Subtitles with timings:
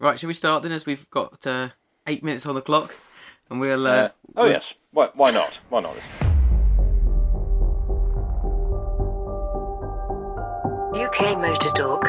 [0.00, 0.72] Right, shall we start then?
[0.72, 1.70] As we've got uh,
[2.06, 2.94] eight minutes on the clock,
[3.50, 3.86] and we'll.
[3.86, 5.58] Uh, Uh, oh we'll- yes, why, why not?
[5.70, 5.96] Why not?
[10.94, 12.04] UK Motor Talk.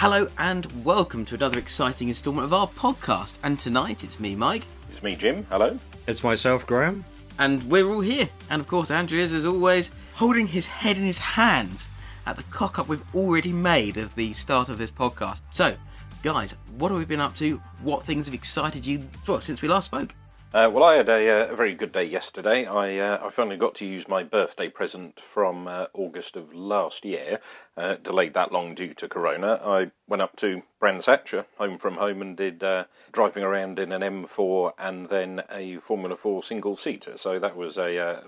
[0.00, 3.36] Hello and welcome to another exciting instalment of our podcast.
[3.42, 5.44] And tonight it's me, Mike, It's me, Jim.
[5.50, 5.76] Hello.
[6.06, 7.04] It's myself, Graham.
[7.38, 8.28] And we're all here.
[8.50, 11.88] And of course, Andrew is, as always, holding his head in his hands
[12.26, 15.40] at the cock up we've already made of the start of this podcast.
[15.50, 15.74] So,
[16.22, 17.56] guys, what have we been up to?
[17.82, 20.14] What things have excited you well, since we last spoke?
[20.54, 22.64] Uh, well, I had a, uh, a very good day yesterday.
[22.64, 27.04] I uh, I finally got to use my birthday present from uh, August of last
[27.04, 27.40] year.
[27.76, 29.60] Uh, delayed that long due to Corona.
[29.62, 32.64] I went up to Brands Hatcher, home from home, and did
[33.12, 37.18] driving around in an M4 and then a Formula 4 single seater.
[37.18, 38.22] So that was a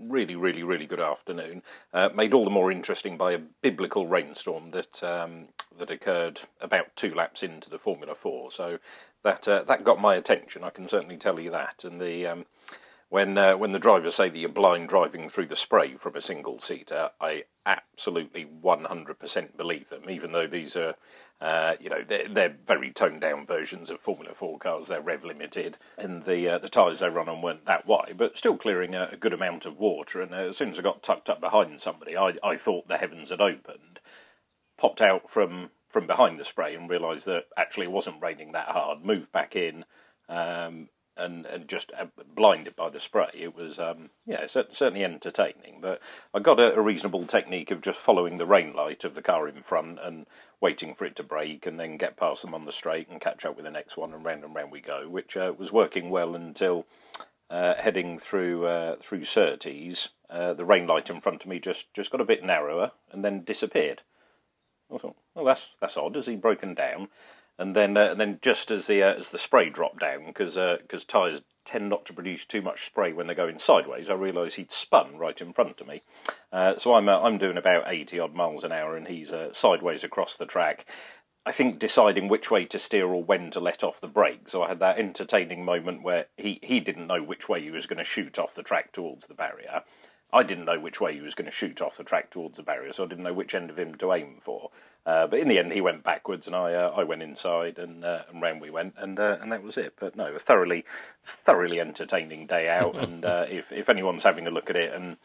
[0.00, 1.62] really, really, really good afternoon.
[1.92, 6.94] Uh, made all the more interesting by a biblical rainstorm that um, that occurred about
[6.96, 8.50] two laps into the Formula Four.
[8.52, 8.78] So
[9.22, 10.64] that uh, that got my attention.
[10.64, 11.84] I can certainly tell you that.
[11.84, 12.46] And the um,
[13.08, 16.20] when uh, when the drivers say that you're blind driving through the spray from a
[16.20, 20.08] single seater, I absolutely 100% believe them.
[20.08, 20.94] Even though these are,
[21.40, 24.88] uh, you know, they're, they're very toned down versions of Formula Four cars.
[24.88, 28.38] They're rev limited, and the uh, the tyres they run on weren't that wide, but
[28.38, 30.20] still clearing a, a good amount of water.
[30.22, 32.98] And uh, as soon as I got tucked up behind somebody, I I thought the
[32.98, 34.00] heavens had opened
[34.80, 38.68] popped out from from behind the spray and realised that actually it wasn't raining that
[38.68, 39.04] hard.
[39.04, 39.84] Moved back in,
[40.28, 43.28] um, and and just uh, blinded by the spray.
[43.34, 45.80] It was um, yeah, certainly entertaining.
[45.82, 46.00] But
[46.32, 49.48] I got a, a reasonable technique of just following the rain light of the car
[49.48, 50.26] in front and
[50.60, 53.44] waiting for it to break, and then get past them on the straight and catch
[53.44, 56.08] up with the next one, and round and round we go, which uh, was working
[56.08, 56.86] well until.
[57.50, 61.92] Uh, heading through uh, through Surtees, uh, the rain light in front of me just,
[61.92, 64.02] just got a bit narrower and then disappeared.
[64.92, 66.16] I thought, well, that's that's odd.
[66.16, 67.08] Has he broken down?
[67.58, 70.54] And then uh, and then just as the uh, as the spray dropped down, because
[70.54, 74.56] because tyres tend not to produce too much spray when they're going sideways, I realised
[74.56, 76.02] he'd spun right in front of me.
[76.50, 79.52] Uh, so I'm uh, I'm doing about eighty odd miles an hour, and he's uh,
[79.52, 80.86] sideways across the track.
[81.46, 84.48] I think deciding which way to steer or when to let off the brake.
[84.48, 87.86] So I had that entertaining moment where he, he didn't know which way he was
[87.86, 89.82] going to shoot off the track towards the barrier.
[90.32, 92.62] I didn't know which way he was going to shoot off the track towards the
[92.62, 94.70] barrier, so I didn't know which end of him to aim for.
[95.06, 98.04] Uh, but in the end, he went backwards, and I uh, I went inside, and
[98.04, 99.94] uh, and round we went, and uh, and that was it.
[99.98, 100.84] But no, a thoroughly
[101.24, 105.16] thoroughly entertaining day out, and uh, if if anyone's having a look at it and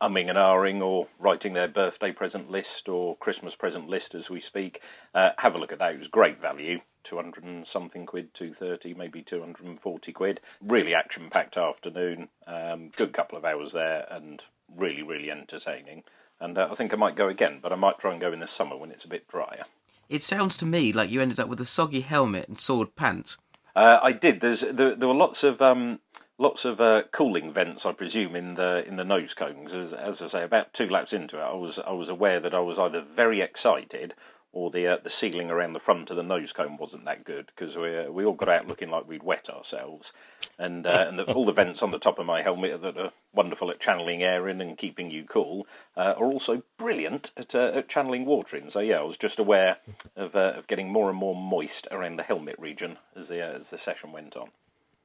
[0.00, 4.40] umming and ahhing or writing their birthday present list or Christmas present list as we
[4.40, 4.80] speak,
[5.14, 5.94] uh, have a look at that.
[5.94, 6.80] It was great value.
[7.04, 10.40] 200 and something quid, 230, maybe 240 quid.
[10.62, 12.28] Really action packed afternoon.
[12.46, 16.04] Um, good couple of hours there and really, really entertaining.
[16.40, 18.40] And uh, I think I might go again, but I might try and go in
[18.40, 19.62] the summer when it's a bit drier.
[20.08, 23.38] It sounds to me like you ended up with a soggy helmet and sword pants.
[23.74, 24.40] Uh, I did.
[24.40, 26.00] There's there, there were lots of um,
[26.38, 29.72] lots of uh, cooling vents, I presume, in the in the nose cones.
[29.72, 32.54] As, as I say, about two laps into it, I was I was aware that
[32.54, 34.14] I was either very excited
[34.54, 37.46] or the uh, the ceiling around the front of the nose cone wasn't that good
[37.46, 40.12] because we uh, we all got out looking like we'd wet ourselves,
[40.58, 43.12] and uh, and the, all the vents on the top of my helmet that are
[43.34, 45.66] wonderful at channeling air in and keeping you cool
[45.96, 48.70] uh, are also brilliant at, uh, at channeling water in.
[48.70, 49.78] So yeah, I was just aware
[50.16, 53.56] of uh, of getting more and more moist around the helmet region as the uh,
[53.56, 54.50] as the session went on.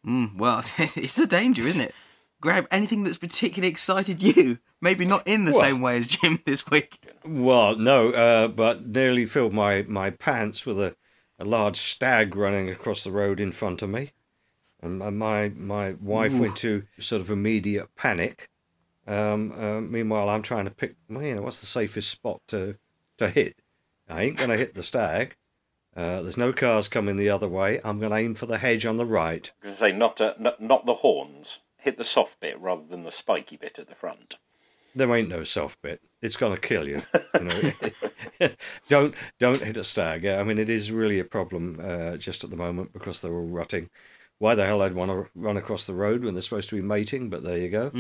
[0.06, 1.96] Mm, well, it's a danger, isn't it?
[2.42, 4.60] Grab anything that's particularly excited you.
[4.82, 6.98] Maybe not in the Well- same way as Jim this week.
[7.26, 10.96] Well, no, uh, but nearly filled my, my pants with a,
[11.38, 14.12] a large stag running across the road in front of me.
[14.82, 18.50] And my- my, my wife went to sort of immediate panic.
[19.06, 22.76] Um, uh, meanwhile, I'm trying to pick, well, you know, what's the safest spot to,
[23.18, 23.58] to hit?
[24.08, 25.36] I ain't going to hit the stag.
[25.96, 27.82] Uh, there's no cars coming the other way.
[27.84, 29.52] I'm going to aim for the hedge on the right.
[29.64, 31.60] I was going to say not, uh, not not the horns.
[31.80, 34.36] Hit the soft bit rather than the spiky bit at the front.
[34.96, 36.02] There ain't no soft bit.
[36.22, 37.04] It's going to kill you.
[37.36, 37.72] you
[38.40, 38.50] know?
[38.90, 40.26] don't don't hit a stag.
[40.26, 43.48] I mean, it is really a problem uh, just at the moment because they're all
[43.48, 43.90] rutting.
[44.40, 46.82] Why the hell I'd want to run across the road when they're supposed to be
[46.82, 47.30] mating?
[47.30, 47.92] But there you go.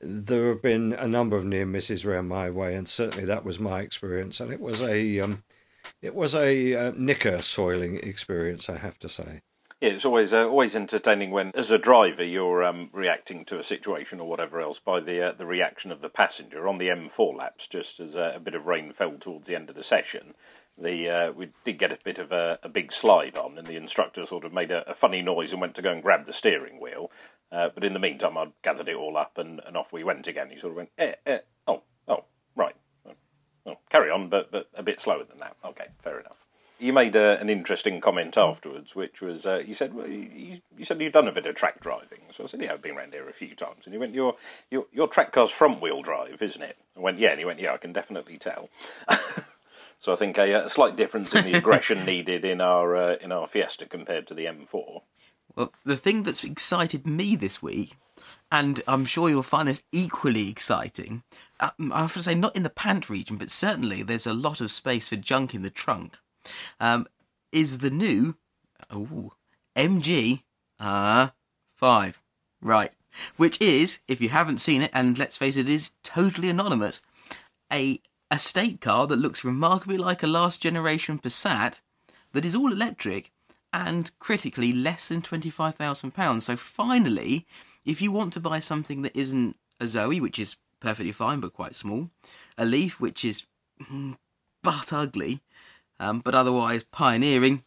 [0.00, 3.58] There have been a number of near misses round my way, and certainly that was
[3.58, 4.38] my experience.
[4.38, 5.42] And it was a um,
[6.00, 9.42] it was a uh, knicker soiling experience, I have to say.
[9.80, 13.64] Yeah, it's always uh, always entertaining when, as a driver, you're um, reacting to a
[13.64, 17.36] situation or whatever else by the uh, the reaction of the passenger on the M4
[17.36, 17.68] laps.
[17.68, 20.34] Just as uh, a bit of rain fell towards the end of the session,
[20.76, 23.76] the uh, we did get a bit of a, a big slide on, and the
[23.76, 26.32] instructor sort of made a, a funny noise and went to go and grab the
[26.32, 27.12] steering wheel.
[27.52, 30.26] Uh, but in the meantime, I'd gathered it all up and, and off we went
[30.26, 30.50] again.
[30.50, 32.24] He sort of went, eh, eh, oh, oh,
[32.56, 32.74] right.
[33.64, 35.56] Oh, carry on, but, but a bit slower than that.
[35.64, 36.47] Okay, fair enough.
[36.78, 40.84] You made uh, an interesting comment afterwards, which was uh, you said well, you, you
[40.84, 42.20] said you'd done a bit of track driving.
[42.36, 43.80] So I said, yeah, I've been around here a few times.
[43.84, 44.36] And he went, your
[44.70, 46.76] your your track car's front wheel drive, isn't it?
[46.96, 47.30] I went, yeah.
[47.30, 48.68] And he went, yeah, I can definitely tell.
[49.98, 53.32] so I think a, a slight difference in the aggression needed in our uh, in
[53.32, 55.02] our Fiesta compared to the M4.
[55.56, 57.96] Well, the thing that's excited me this week,
[58.52, 61.24] and I'm sure you'll find this equally exciting,
[61.58, 64.60] uh, I have to say, not in the pant region, but certainly there's a lot
[64.60, 66.18] of space for junk in the trunk,
[66.80, 67.06] um,
[67.52, 68.36] is the new
[68.92, 69.32] ooh,
[69.76, 70.42] MG
[70.80, 71.28] uh,
[71.76, 72.22] 5.
[72.60, 72.92] Right.
[73.36, 77.00] Which is, if you haven't seen it, and let's face it, it is totally anonymous,
[77.72, 78.00] a
[78.30, 81.80] estate car that looks remarkably like a last generation Passat
[82.32, 83.32] that is all electric
[83.72, 86.42] and critically less than £25,000.
[86.42, 87.46] So finally,
[87.84, 91.52] if you want to buy something that isn't a Zoe, which is perfectly fine but
[91.52, 92.10] quite small,
[92.56, 93.46] a Leaf, which is
[93.82, 94.16] mm,
[94.62, 95.40] but ugly,
[96.00, 97.64] um, but otherwise pioneering,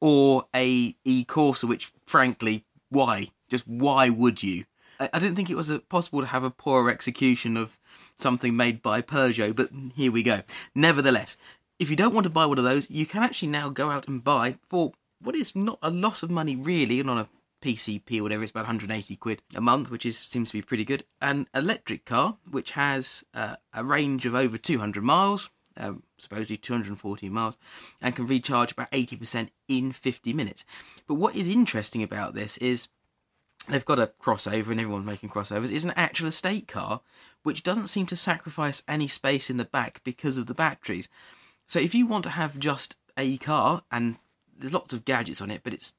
[0.00, 3.28] or a E Corsa, which frankly, why?
[3.48, 4.64] Just why would you?
[4.98, 7.78] I, I didn't think it was a, possible to have a poorer execution of
[8.16, 10.42] something made by Peugeot, but here we go.
[10.74, 11.36] Nevertheless,
[11.78, 14.08] if you don't want to buy one of those, you can actually now go out
[14.08, 17.28] and buy for what is not a lot of money really, and on a
[17.62, 20.84] PCP or whatever, it's about 180 quid a month, which is seems to be pretty
[20.84, 21.04] good.
[21.20, 27.28] An electric car which has uh, a range of over 200 miles, um, supposedly 240
[27.28, 27.58] miles,
[28.00, 30.64] and can recharge about 80% in 50 minutes.
[31.06, 32.88] But what is interesting about this is
[33.68, 35.70] they've got a crossover, and everyone's making crossovers.
[35.70, 37.00] Is an actual estate car,
[37.42, 41.08] which doesn't seem to sacrifice any space in the back because of the batteries.
[41.66, 44.16] So if you want to have just a car and
[44.56, 45.94] there's lots of gadgets on it, but it's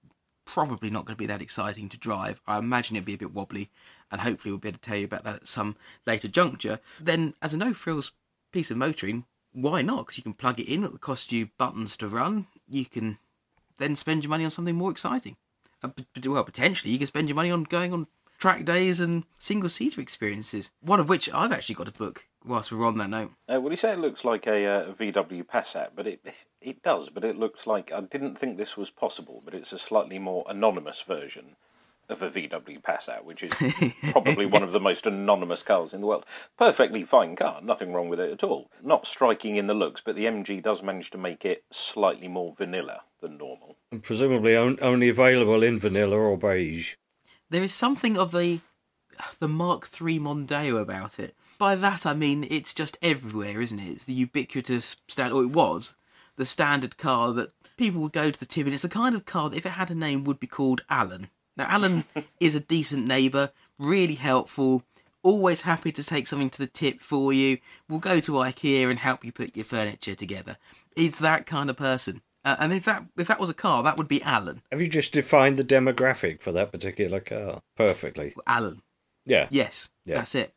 [0.45, 2.41] probably not going to be that exciting to drive.
[2.47, 3.69] I imagine it'd be a bit wobbly,
[4.11, 6.79] and hopefully we'll be able to tell you about that at some later juncture.
[6.99, 8.11] Then, as a no frills
[8.51, 10.05] piece of motoring, why not?
[10.05, 12.47] Because you can plug it in, it'll cost you buttons to run.
[12.67, 13.17] You can
[13.77, 15.37] then spend your money on something more exciting.
[15.81, 15.89] Uh,
[16.25, 18.07] well, potentially, you can spend your money on going on
[18.39, 22.71] track days and single seater experiences, one of which I've actually got a book whilst
[22.71, 23.31] we're on that note.
[23.47, 26.21] Uh, well, you say it looks like a, uh, VW Passat, but it
[26.61, 27.09] it does.
[27.09, 30.45] But it looks like I didn't think this was possible, but it's a slightly more
[30.49, 31.55] anonymous version
[32.09, 33.51] of a VW Passat, which is
[34.11, 36.25] probably one of the most anonymous cars in the world.
[36.57, 38.69] Perfectly fine car, nothing wrong with it at all.
[38.81, 42.53] Not striking in the looks, but the MG does manage to make it slightly more
[42.57, 43.77] vanilla than normal.
[43.91, 46.95] And presumably on, only available in vanilla or beige.
[47.49, 48.61] There is something of the
[49.39, 51.35] the Mark III Mondeo about it.
[51.59, 53.89] By that I mean it's just everywhere, isn't it?
[53.91, 55.95] It's the ubiquitous stand, or it was
[56.35, 59.25] the standard car that people would go to the tip, and it's the kind of
[59.25, 61.29] car that if it had a name would be called Alan.
[61.57, 62.05] Now Alan
[62.39, 64.83] is a decent neighbour, really helpful,
[65.21, 67.57] always happy to take something to the tip for you.
[67.89, 70.57] Will go to IKEA and help you put your furniture together.
[70.95, 72.21] He's that kind of person.
[72.45, 74.61] Uh, and if that if that was a car, that would be Alan.
[74.71, 78.33] Have you just defined the demographic for that particular car perfectly?
[78.45, 78.81] Alan.
[79.25, 79.47] Yeah.
[79.49, 80.15] Yes, Yeah.
[80.17, 80.53] that's it.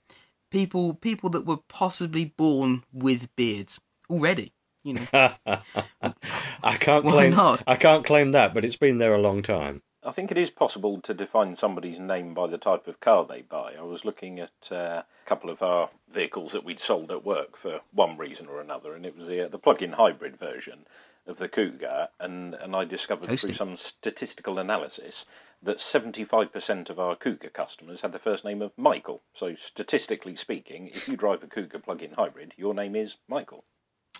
[0.50, 3.78] People people that were possibly born with beards
[4.10, 4.52] already.
[4.82, 7.62] You know, I can't Why claim not?
[7.66, 9.82] I can't claim that, but it's been there a long time.
[10.06, 13.43] I think it is possible to define somebody's name by the type of car they
[13.43, 13.75] buy.
[13.76, 17.56] I was looking at uh, a couple of our vehicles that we'd sold at work
[17.56, 20.86] for one reason or another, and it was the, uh, the plug-in hybrid version
[21.27, 25.27] of the Cougar, and, and I discovered through some statistical analysis
[25.60, 29.22] that 75% of our Cougar customers had the first name of Michael.
[29.34, 33.65] So statistically speaking, if you drive a Cougar plug-in hybrid, your name is Michael.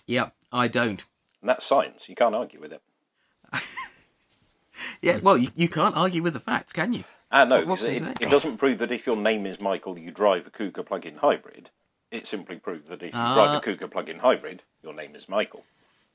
[0.05, 1.05] yeah, I don't.
[1.41, 2.09] And that's science.
[2.09, 2.81] You can't argue with it.
[5.01, 7.03] Yeah, well, you, you can't argue with the facts, can you?
[7.31, 9.45] Ah, no, What- what 'cause can you it, it doesn't prove that if your name
[9.45, 11.69] is Michael, you drive a Cougar plug-in hybrid.
[12.11, 13.33] It simply proves that if you Ah.
[13.33, 15.65] drive a Cougar plug-in hybrid, your name is Michael.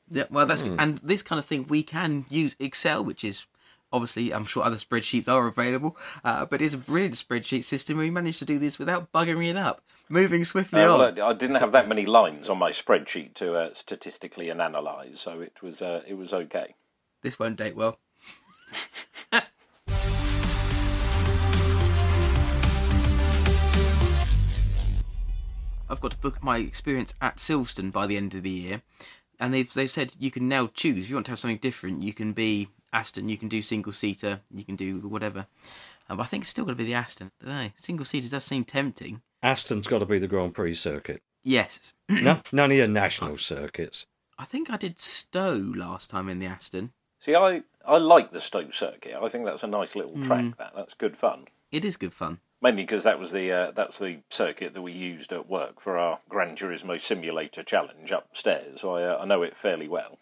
[0.09, 3.47] Yeah, well, that's and this kind of thing we can use Excel, which is
[3.93, 7.99] obviously I'm sure other spreadsheets are available, uh, but it's a brilliant spreadsheet system.
[7.99, 10.99] We managed to do this without buggering it up, moving swiftly Uh, on.
[10.99, 14.61] well, I I didn't have that many lines on my spreadsheet to uh, statistically and
[14.63, 16.75] analyse, so it was uh, it was okay.
[17.21, 17.99] This won't date well.
[25.89, 28.83] I've got to book my experience at Silverstone by the end of the year,
[29.39, 32.03] and they've they've said you can now choose if you want to have something different.
[32.03, 35.47] You can be Aston, you can do single seater, you can do whatever.
[36.09, 37.31] Um, but I think it's still going to be the Aston.
[37.43, 37.71] I don't know.
[37.77, 39.23] Single seater does seem tempting.
[39.43, 41.23] Aston's got to be the Grand Prix circuit.
[41.45, 44.07] Yes, no, none of your national circuits.
[44.39, 46.93] I think I did Stowe last time in the Aston.
[47.21, 49.15] See, I, I like the Stowe circuit.
[49.21, 50.27] I think that's a nice little Hmm.
[50.27, 50.57] track.
[50.59, 51.47] That that's good fun.
[51.71, 52.39] It is good fun.
[52.61, 55.99] Mainly because that was the uh, that's the circuit that we used at work for
[55.99, 58.81] our Gran Turismo Simulator challenge upstairs.
[58.83, 60.19] So I, uh, I know it fairly well.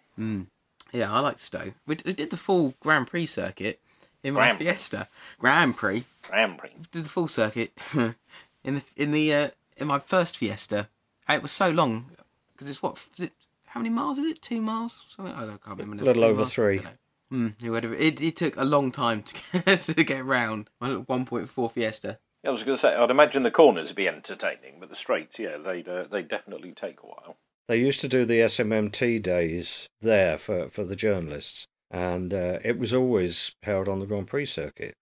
[0.93, 1.73] Yeah, I like Stowe.
[1.87, 3.79] We, d- we did the full Grand Prix circuit
[4.23, 4.67] in my Grand Prix.
[4.67, 5.09] Fiesta.
[5.39, 6.05] Grand Prix.
[6.29, 6.71] Grand Prix.
[6.77, 10.89] We Did the full circuit in the in the uh, in my first Fiesta,
[11.29, 12.07] and it was so long
[12.53, 13.33] because it's what is it?
[13.67, 14.43] How many miles is it?
[14.43, 15.05] Two miles?
[15.15, 16.03] Something I don't, can't remember.
[16.03, 16.53] A little over miles?
[16.55, 16.81] three.
[17.31, 17.89] I don't know.
[17.89, 17.95] Hmm.
[17.95, 22.19] It, it took a long time to get, to get round my 1.4 Fiesta.
[22.43, 24.97] Yeah, I was going to say, I'd imagine the corners would be entertaining, but the
[24.97, 27.37] straights, yeah, they'd uh, they definitely take a while.
[27.69, 32.79] They used to do the SMMT days there for, for the journalists, and uh, it
[32.79, 34.95] was always held on the Grand Prix circuit,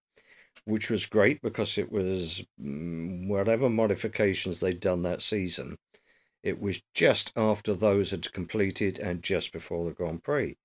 [0.65, 5.77] which was great because it was mm, whatever modifications they'd done that season.
[6.43, 10.57] It was just after those had completed and just before the Grand Prix.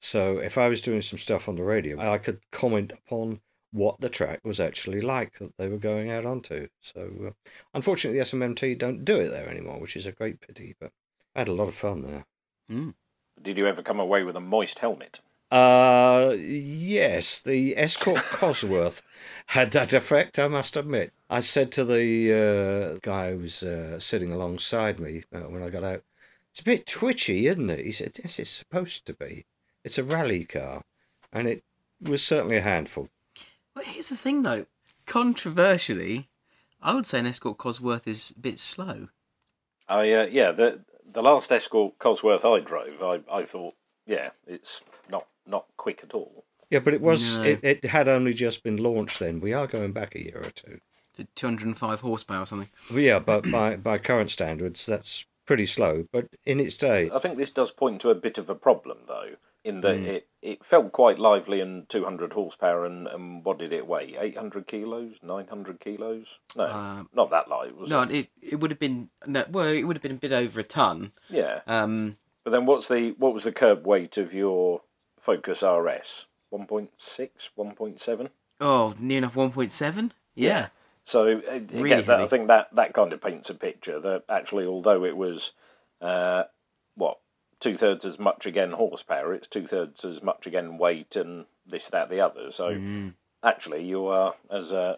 [0.00, 3.40] So if I was doing some stuff on the radio, I could comment upon
[3.72, 6.68] what the track was actually like that they were going out onto.
[6.80, 10.76] So uh, unfortunately, the SMMT don't do it there anymore, which is a great pity.
[10.80, 10.92] But
[11.34, 12.24] I had a lot of fun there.
[13.42, 15.20] Did you ever come away with a moist helmet?
[15.50, 19.02] Uh, yes, the Escort Cosworth
[19.46, 21.12] had that effect, I must admit.
[21.30, 25.70] I said to the uh, guy who was uh, sitting alongside me uh, when I
[25.70, 26.02] got out,
[26.50, 27.84] it's a bit twitchy, isn't it?
[27.84, 29.46] He said, yes, it's supposed to be.
[29.86, 30.82] It's a rally car.
[31.32, 31.62] And it
[32.00, 33.08] was certainly a handful.
[33.72, 34.66] But here's the thing, though.
[35.06, 36.28] Controversially,
[36.82, 39.08] I would say an Escort Cosworth is a bit slow.
[39.88, 43.74] I uh, yeah, the the last Escort Cosworth I drove, I, I thought,
[44.06, 46.44] yeah, it's not not quick at all.
[46.68, 47.44] Yeah, but it was No.
[47.44, 49.40] it, it had only just been launched then.
[49.40, 50.80] We are going back a year or two.
[51.14, 52.70] To 205 horsepower or something.
[52.90, 56.06] Well, yeah, but by by current standards, that's pretty slow.
[56.10, 58.98] But in its day, I think this does point to a bit of a problem,
[59.06, 63.72] though, in that it, it felt quite lively and 200 horsepower, and, and what did
[63.72, 64.16] it weigh?
[64.18, 65.14] 800 kilos?
[65.22, 66.26] 900 kilos?
[66.56, 68.10] No, Uh, not that light, was No, it?
[68.12, 70.64] it it would have been no, well, it would have been a bit over a
[70.64, 71.12] ton.
[71.28, 71.60] Yeah.
[71.66, 74.82] Um, But then what's the what was the curb weight of your
[75.18, 76.26] Focus RS?
[76.52, 76.88] 1.6,
[77.58, 78.28] 1.7?
[78.60, 80.12] oh, near enough 1.7.
[80.34, 80.68] Yeah.
[81.04, 84.22] So uh, again, Really that, I think that that kind of paints a picture that
[84.28, 85.52] actually, although it was
[86.00, 86.44] uh,
[86.94, 87.18] what
[87.60, 91.88] two thirds as much again horsepower, it's two thirds as much again weight and this,
[91.88, 92.50] that, the other.
[92.52, 93.14] So Mm.
[93.42, 94.96] actually, you are as uh,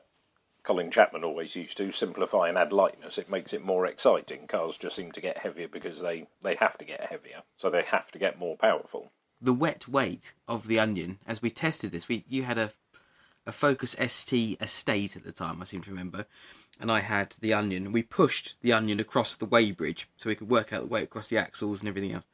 [0.65, 3.17] Colin Chapman always used to simplify and add lightness.
[3.17, 4.47] It makes it more exciting.
[4.47, 7.83] Cars just seem to get heavier because they they have to get heavier, so they
[7.83, 9.13] have to get more powerful.
[9.41, 12.73] The wet weight of the onion, as we tested this, we you had a
[13.47, 16.27] a Focus ST Estate at the time, I seem to remember,
[16.79, 17.93] and I had the onion.
[17.93, 21.29] We pushed the onion across the weighbridge so we could work out the weight across
[21.29, 22.27] the axles and everything else.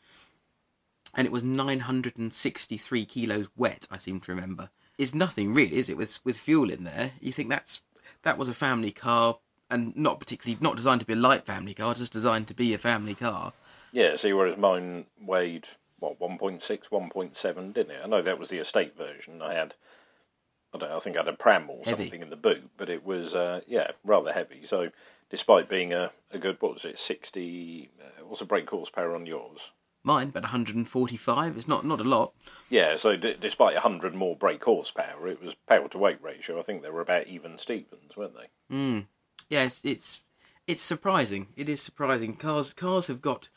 [1.16, 4.70] And it was 963 kilos wet, I seem to remember.
[4.98, 5.96] It's nothing really, is it?
[5.96, 7.82] With with fuel in there, you think that's
[8.22, 9.38] that was a family car
[9.70, 12.74] and not particularly not designed to be a light family car, just designed to be
[12.74, 13.52] a family car.
[13.92, 15.68] Yeah, see, whereas mine weighed
[15.98, 18.00] what 1.6, 1.7, didn't it?
[18.02, 19.40] I know that was the estate version.
[19.40, 19.74] I had,
[20.74, 22.04] I don't know, I think I had a pram or Heavy.
[22.04, 24.66] something in the boot, but it was, uh, yeah, rather heavy.
[24.66, 24.90] So,
[25.30, 29.26] despite being a, a good, what was it, 60, uh, what's the brake horsepower on
[29.26, 29.70] yours?
[30.06, 31.56] Mine, about 145.
[31.56, 32.34] It's not not a lot.
[32.68, 36.58] Yeah, so d- despite 100 more brake horsepower, it was power to weight ratio.
[36.60, 38.74] I think they were about even Stevens, weren't they?
[38.74, 39.06] Mm.
[39.48, 40.20] Yeah, it's, it's
[40.66, 41.48] it's surprising.
[41.56, 42.36] It is surprising.
[42.36, 43.48] Cars cars have got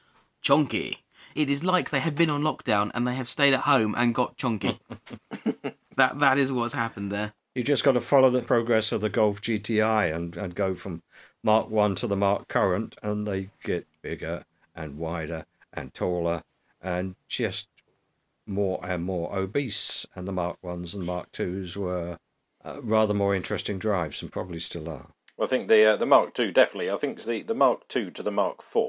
[0.44, 1.00] chonky.
[1.36, 4.16] It is like they have been on lockdown and they have stayed at home and
[4.16, 4.80] got chonky.
[5.98, 7.34] that that is what's happened there.
[7.56, 11.02] you just got to follow the progress of the Golf GTI and, and go from
[11.44, 15.46] Mark One to the Mark Current, and they get bigger and wider
[15.78, 16.42] and taller
[16.82, 17.70] and just
[18.46, 20.06] more and more obese.
[20.16, 22.18] And the Mark Ones and Mark Twos were
[22.66, 25.08] uh, rather more interesting drives, and probably still are.
[25.38, 26.90] Well, I think the uh, the Mark II definitely.
[26.90, 28.84] I think the the Mark II to the Mark IV.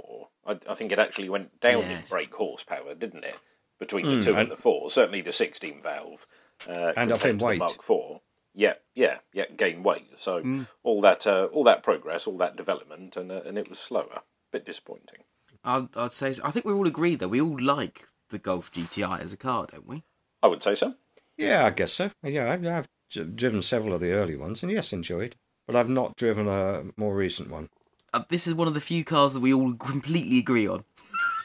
[0.46, 3.36] I, I think it actually went down in brake horsepower, didn't it?
[3.78, 6.26] Between the Mm, two and, and- the four, certainly the 16 valve,
[6.68, 7.58] uh, And up in the weight.
[7.60, 8.20] Mark IV.
[8.54, 9.44] Yeah, yeah, yeah.
[9.56, 10.08] Gain weight.
[10.18, 10.66] So Mm.
[10.82, 14.14] all that uh, all that progress, all that development, and uh, and it was slower.
[14.16, 15.24] A Bit disappointing.
[15.64, 17.28] I'd, I'd say I think we all agree though.
[17.28, 20.02] We all like the Golf GTI as a car, don't we?
[20.42, 20.94] I would say so.
[21.36, 22.10] Yeah, I guess so.
[22.22, 22.88] Yeah, I've, I've
[23.36, 25.36] driven several of the early ones, and yes, enjoyed.
[25.66, 27.68] But I've not driven a more recent one.
[28.14, 30.84] Uh, this is one of the few cars that we all completely agree on.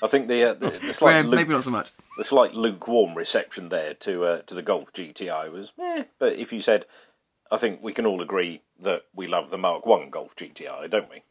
[0.01, 1.91] I think the uh, the, the Well, slight lu- maybe not so much.
[2.17, 6.03] the slight lukewarm reception there to uh, to the Golf GTI was, eh.
[6.19, 6.85] But if you said,
[7.51, 11.09] I think we can all agree that we love the Mark One Golf GTI, don't
[11.09, 11.23] we?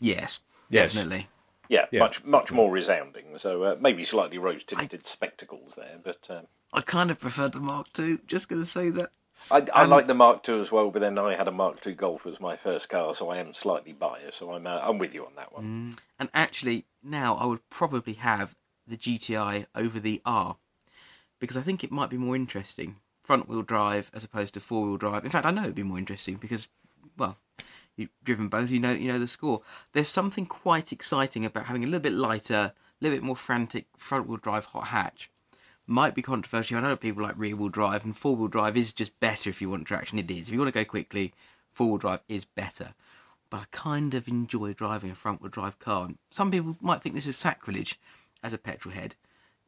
[0.00, 0.94] Yes, Yes.
[0.94, 1.28] definitely.
[1.68, 2.00] Yeah, Yeah.
[2.00, 3.38] much much more resounding.
[3.38, 7.60] So uh, maybe slightly rose tinted spectacles there, but um, I kind of preferred the
[7.60, 8.18] Mark II.
[8.26, 9.10] Just going to say that.
[9.50, 11.86] I, I And- like the Mark II as well, but then I had a Mark
[11.86, 14.38] II Golf as my first car, so I am slightly biased.
[14.38, 15.94] So I'm uh, I'm with you on that one.
[16.18, 18.56] And actually, now I would probably have
[18.86, 20.56] the GTI over the R
[21.38, 24.86] because I think it might be more interesting front wheel drive as opposed to four
[24.86, 25.24] wheel drive.
[25.24, 26.68] In fact, I know it'd be more interesting because,
[27.18, 27.36] well,
[27.98, 29.62] you've driven both, you know, you know the score.
[29.92, 33.86] There's something quite exciting about having a little bit lighter, a little bit more frantic
[33.96, 35.30] front wheel drive hot hatch.
[35.86, 36.78] Might be controversial.
[36.78, 39.62] I know people like rear wheel drive, and four wheel drive is just better if
[39.62, 40.18] you want traction.
[40.18, 40.48] It is.
[40.48, 41.32] If you want to go quickly,
[41.72, 42.94] four wheel drive is better
[43.50, 46.06] but I kind of enjoy driving a front wheel drive car.
[46.06, 47.98] And Some people might think this is sacrilege
[48.42, 49.16] as a petrol head,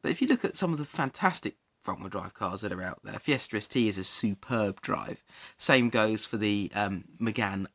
[0.01, 2.81] but if you look at some of the fantastic front wheel drive cars that are
[2.81, 5.23] out there, Fiesta ST is a superb drive.
[5.57, 7.67] Same goes for the um, Megane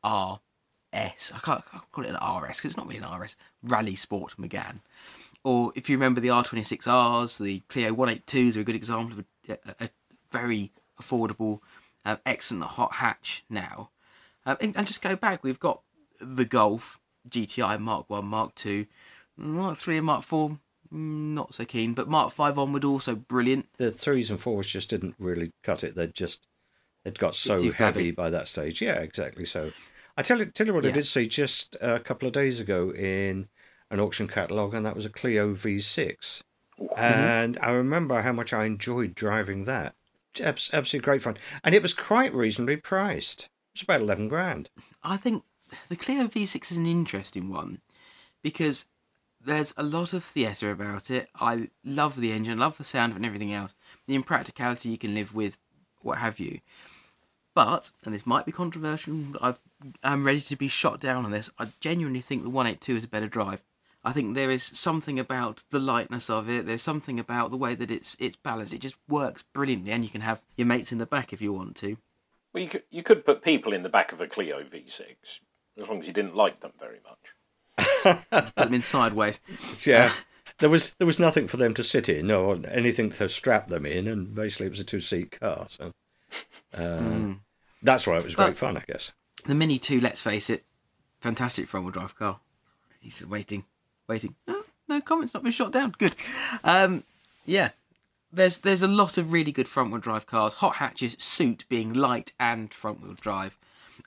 [1.15, 1.33] RS.
[1.35, 3.37] I can't, I can't call it an RS because it's not really an RS.
[3.63, 4.81] Rally Sport Megane.
[5.45, 9.53] Or if you remember the R26Rs, the Clio 182s are a good example of a,
[9.53, 9.91] a, a
[10.33, 11.61] very affordable,
[12.05, 13.91] uh, excellent hot hatch now.
[14.45, 15.83] Um, and, and just go back, we've got
[16.21, 16.99] the Golf
[17.29, 18.87] GTI Mark One, Mark Two,
[19.37, 20.51] Mark Three, and Mark Four.
[20.93, 23.67] mm, Not so keen, but Mark Five onward also brilliant.
[23.77, 25.95] The threes and fours just didn't really cut it.
[25.95, 26.47] They'd just
[27.05, 28.11] they'd got so heavy.
[28.11, 28.81] by that stage.
[28.81, 29.45] Yeah, exactly.
[29.45, 29.73] So
[30.17, 32.91] I tell you, tell you what I did see just a couple of days ago
[32.91, 33.49] in
[33.91, 36.43] an auction catalogue, and that was a Clio V6.
[36.81, 36.99] Mm-hmm.
[36.99, 39.95] And I remember how much I enjoyed driving that.
[40.41, 43.49] Abs- absolutely great fun, and it was quite reasonably priced.
[43.75, 44.69] It's about eleven grand.
[45.03, 45.45] I think
[45.89, 47.81] the Clio V6 is an interesting one
[48.43, 48.87] because
[49.45, 51.29] there's a lot of theatre about it.
[51.41, 53.75] I love the engine, love the sound and everything else.
[54.07, 55.57] The impracticality you can live with,
[56.03, 56.61] what have you.
[57.55, 59.61] But, and this might be controversial, I've,
[60.03, 61.51] I'm ready to be shot down on this.
[61.59, 63.63] I genuinely think the 182 is a better drive.
[64.03, 66.65] I think there is something about the lightness of it.
[66.67, 68.73] There's something about the way that it's it's balanced.
[68.73, 71.53] It just works brilliantly, and you can have your mates in the back if you
[71.53, 71.97] want to.
[72.53, 75.01] Well, you could you could put people in the back of a Clio V6
[75.81, 78.19] as long as you didn't like them very much.
[78.31, 79.41] Put them in sideways.
[79.85, 80.11] Yeah.
[80.59, 83.85] There was there was nothing for them to sit in or anything to strap them
[83.85, 85.67] in, and basically it was a two seat car.
[85.69, 85.93] So
[86.73, 87.35] uh,
[87.83, 89.13] that's why it was great But- fun, I guess.
[89.47, 90.65] The Mini 2, let's face it,
[91.21, 92.41] fantastic front wheel drive car.
[93.01, 93.65] He's waiting,
[94.09, 94.35] waiting.
[94.49, 95.95] No, no comments, not been shot down.
[95.99, 96.17] Good.
[96.65, 97.05] Um,
[97.45, 97.71] yeah,
[98.33, 100.55] there's there's a lot of really good front wheel drive cars.
[100.55, 103.57] Hot hatches suit being light and front wheel drive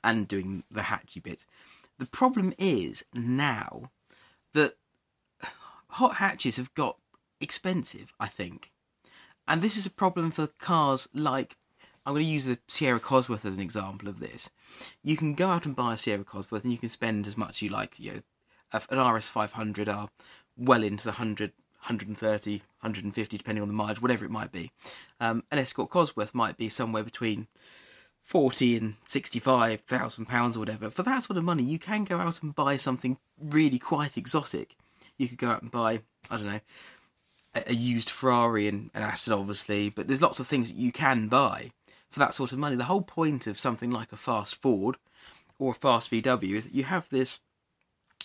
[0.04, 1.46] and doing the hatchy bit.
[2.00, 3.92] The problem is now
[4.54, 4.76] that
[5.92, 6.98] hot hatches have got
[7.40, 8.72] expensive, I think.
[9.48, 11.56] And this is a problem for cars like
[12.10, 14.50] I'm going to use the Sierra Cosworth as an example of this.
[15.04, 17.58] You can go out and buy a Sierra Cosworth and you can spend as much
[17.58, 18.00] as you like.
[18.00, 18.24] You
[18.74, 20.10] know, an RS 500 are
[20.58, 24.72] well into the 100, 130, 150, depending on the mileage, whatever it might be.
[25.20, 27.46] Um, an Escort Cosworth might be somewhere between
[28.24, 30.90] 40 and 65,000 pounds or whatever.
[30.90, 34.76] For that sort of money, you can go out and buy something really quite exotic.
[35.20, 36.00] You could go out and buy,
[36.32, 36.62] I don't know,
[37.54, 40.92] a, a used Ferrari and an Aston, obviously, but there's lots of things that you
[40.92, 41.72] can buy
[42.10, 42.76] for that sort of money.
[42.76, 44.98] The whole point of something like a fast Ford
[45.58, 47.42] or a fast VW is that you have this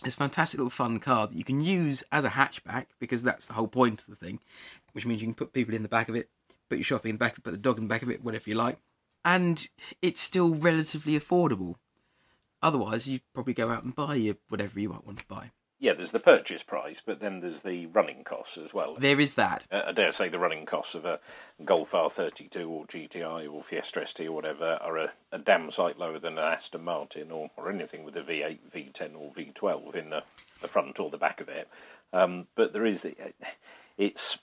[0.02, 3.54] this fantastic little fun car that you can use as a hatchback because that's the
[3.54, 4.40] whole point of the thing,
[4.92, 6.28] which means you can put people in the back of it,
[6.68, 8.10] put your shopping in the back, of it, put the dog in the back of
[8.10, 8.78] it, whatever you like,
[9.24, 9.68] and
[10.02, 11.76] it's still relatively affordable.
[12.60, 15.50] Otherwise, you'd probably go out and buy your whatever you might want to buy.
[15.84, 18.96] Yeah, there's the purchase price, but then there's the running costs as well.
[18.98, 19.66] There is that.
[19.70, 21.20] Uh, I dare say the running costs of a
[21.62, 26.18] Golf R32 or GTI or Fiesta ST or whatever are a, a damn sight lower
[26.18, 30.22] than an Aston Martin or, or anything with a V8, V10 or V12 in the,
[30.62, 31.68] the front or the back of it.
[32.14, 33.06] Um, but there is,
[33.98, 34.38] it's,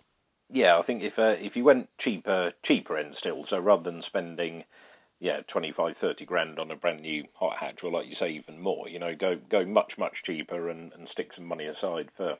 [0.48, 4.04] yeah, I think if uh, if you went cheaper, cheaper end still, so rather than
[4.04, 4.66] spending,
[5.22, 8.60] yeah, 25, 30 grand on a brand new hot hatch, or like you say, even
[8.60, 12.40] more, you know, go go much, much cheaper and, and stick some money aside for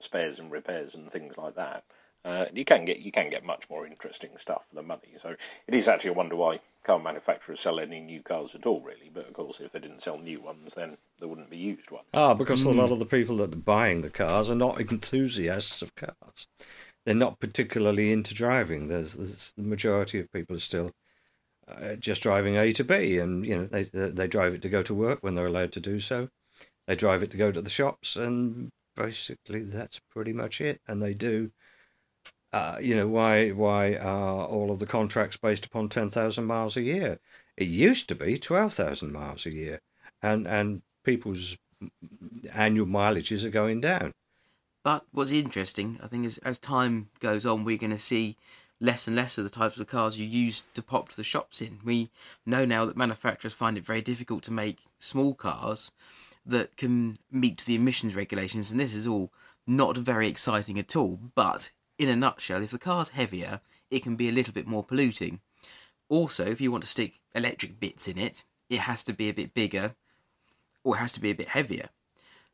[0.00, 1.84] spares and repairs and things like that.
[2.24, 5.14] Uh, you can get you can get much more interesting stuff for the money.
[5.22, 5.36] So
[5.68, 9.10] it is actually a wonder why car manufacturers sell any new cars at all, really.
[9.14, 12.08] But of course, if they didn't sell new ones, then there wouldn't be used ones.
[12.14, 15.82] Ah, because a lot of the people that are buying the cars are not enthusiasts
[15.82, 16.48] of cars.
[17.04, 18.88] They're not particularly into driving.
[18.88, 20.90] There's, there's the majority of people are still
[21.68, 24.82] uh, just driving A to B, and you know they they drive it to go
[24.82, 26.28] to work when they're allowed to do so.
[26.86, 30.80] They drive it to go to the shops, and basically that's pretty much it.
[30.86, 31.50] And they do.
[32.52, 33.50] Uh, you know why?
[33.50, 37.20] Why are all of the contracts based upon ten thousand miles a year?
[37.56, 39.80] It used to be twelve thousand miles a year,
[40.22, 41.58] and and people's
[42.52, 44.12] annual mileages are going down.
[44.82, 48.36] But what's interesting, I think, is as time goes on, we're going to see
[48.80, 51.60] less and less of the types of cars you use to pop to the shops
[51.60, 51.80] in.
[51.84, 52.10] We
[52.46, 55.90] know now that manufacturers find it very difficult to make small cars
[56.46, 59.32] that can meet the emissions regulations, and this is all
[59.66, 61.18] not very exciting at all.
[61.34, 63.60] But in a nutshell, if the car's heavier,
[63.90, 65.40] it can be a little bit more polluting.
[66.08, 69.34] Also, if you want to stick electric bits in it, it has to be a
[69.34, 69.94] bit bigger
[70.84, 71.88] or it has to be a bit heavier.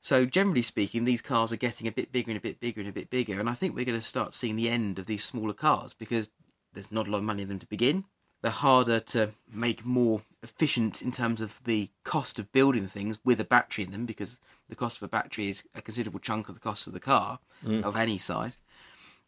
[0.05, 2.91] So, generally speaking, these cars are getting a bit bigger and a bit bigger and
[2.91, 3.41] a bit bigger.
[3.41, 6.29] And I think we're going to start seeing the end of these smaller cars because
[6.75, 8.05] there's not a lot of money in them to begin.
[8.43, 13.41] They're harder to make more efficient in terms of the cost of building things with
[13.41, 14.39] a battery in them because
[14.69, 17.39] the cost of a battery is a considerable chunk of the cost of the car
[17.83, 18.59] of any size.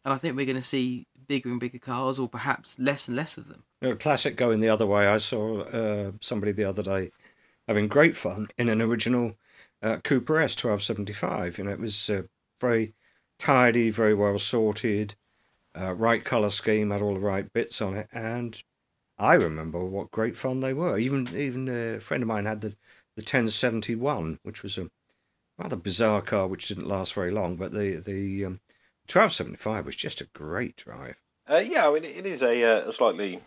[0.05, 3.17] And I think we're going to see bigger and bigger cars or perhaps less and
[3.17, 3.63] less of them.
[3.81, 5.07] You know, classic going the other way.
[5.07, 7.09] I saw uh, somebody the other day
[7.67, 9.33] having great fun in an original
[9.81, 11.57] uh, Cooper S twelve seventy five.
[11.57, 12.23] You know, it was uh,
[12.59, 12.93] very
[13.39, 15.15] tidy, very well sorted,
[15.79, 18.61] uh, right color scheme, had all the right bits on it, and
[19.17, 20.97] I remember what great fun they were.
[20.97, 22.75] Even even a friend of mine had the
[23.15, 24.89] the ten seventy one, which was a
[25.57, 28.59] rather bizarre car which didn't last very long, but the the um,
[29.07, 31.15] twelve seventy five was just a great drive.
[31.49, 33.39] Uh, yeah, I mean, it is a, uh, a slightly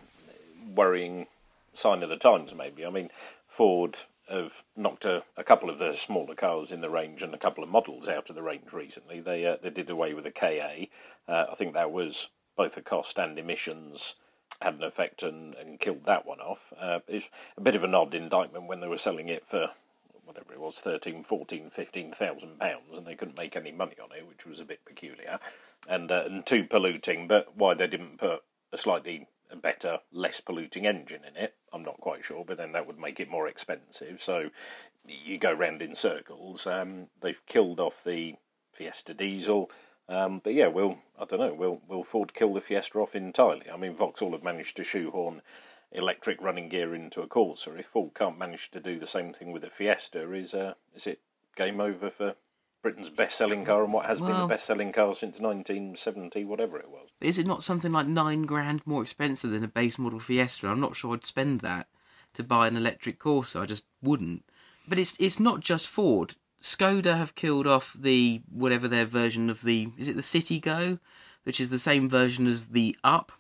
[0.75, 1.27] worrying
[1.75, 2.87] sign of the times, maybe.
[2.87, 3.11] I mean,
[3.47, 7.39] Ford have knocked a, a couple of the smaller cars in the range and a
[7.39, 9.21] couple of models out of the range recently.
[9.21, 10.87] They uh, they did away with the KA.
[11.29, 14.15] Uh, I think that was both a cost and emissions
[14.61, 16.73] had an effect and, and killed that one off.
[16.79, 19.71] Uh, it's a bit of an odd indictment when they were selling it for
[20.25, 24.29] whatever it was, 13, 14, 15,000 pounds, and they couldn't make any money on it,
[24.29, 25.41] which was a bit peculiar
[25.89, 27.27] and uh, and too polluting.
[27.27, 32.01] But why they didn't put a slightly better, less polluting engine in it, I'm not
[32.01, 32.45] quite sure.
[32.47, 34.23] But then that would make it more expensive.
[34.23, 34.51] So
[35.07, 36.67] you go round in circles.
[36.67, 38.37] Um, they've killed off the
[38.73, 39.71] Fiesta diesel.
[40.09, 41.55] Um, but yeah, will I don't know.
[41.55, 43.71] Will Will Ford kill the Fiesta off entirely?
[43.73, 45.43] I mean, Vauxhall have managed to shoehorn
[45.93, 47.79] electric running gear into a Corsa.
[47.79, 51.07] If Ford can't manage to do the same thing with a Fiesta, is uh, is
[51.07, 51.21] it
[51.57, 52.35] game over for
[52.83, 57.09] Britain's best-selling car and what has been the best-selling car since 1970, whatever it was?
[57.21, 60.69] Is it not something like nine grand more expensive than a base model Fiesta?
[60.69, 61.89] I'm not sure I'd spend that
[62.35, 63.61] to buy an electric Corsa.
[63.61, 64.45] I just wouldn't.
[64.89, 66.37] But it's it's not just Ford.
[66.63, 70.99] Skoda have killed off the whatever their version of the is it the Citigo,
[71.45, 73.33] which is the same version as the Up,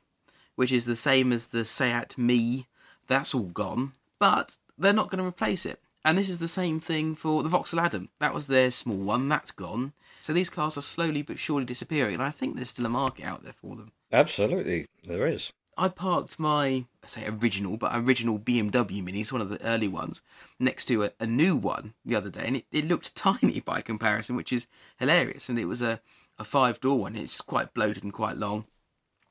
[0.55, 2.67] which is the same as the Seat Mii.
[3.07, 5.81] That's all gone, but they're not going to replace it.
[6.05, 8.09] And this is the same thing for the Vauxhall Adam.
[8.21, 9.29] That was their small one.
[9.29, 9.93] That's gone.
[10.21, 13.25] So these cars are slowly but surely disappearing, and I think there's still a market
[13.25, 13.93] out there for them.
[14.13, 15.53] Absolutely, there is.
[15.77, 19.89] I parked my, I say original, but original BMW Mini, it's one of the early
[19.89, 20.21] ones,
[20.59, 23.81] next to a, a new one the other day, and it, it looked tiny by
[23.81, 24.67] comparison, which is
[24.99, 25.49] hilarious.
[25.49, 26.01] And it was a,
[26.39, 28.67] a five door one, it's quite bloated and quite long.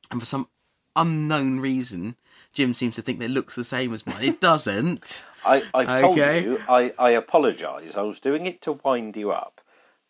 [0.10, 0.50] And for some
[0.96, 2.16] unknown reason,
[2.54, 4.24] Jim seems to think that it looks the same as mine.
[4.24, 5.24] It doesn't.
[5.46, 6.44] I, I've told Okay.
[6.44, 7.96] you, I, I apologise.
[7.96, 9.62] I was doing it to wind you up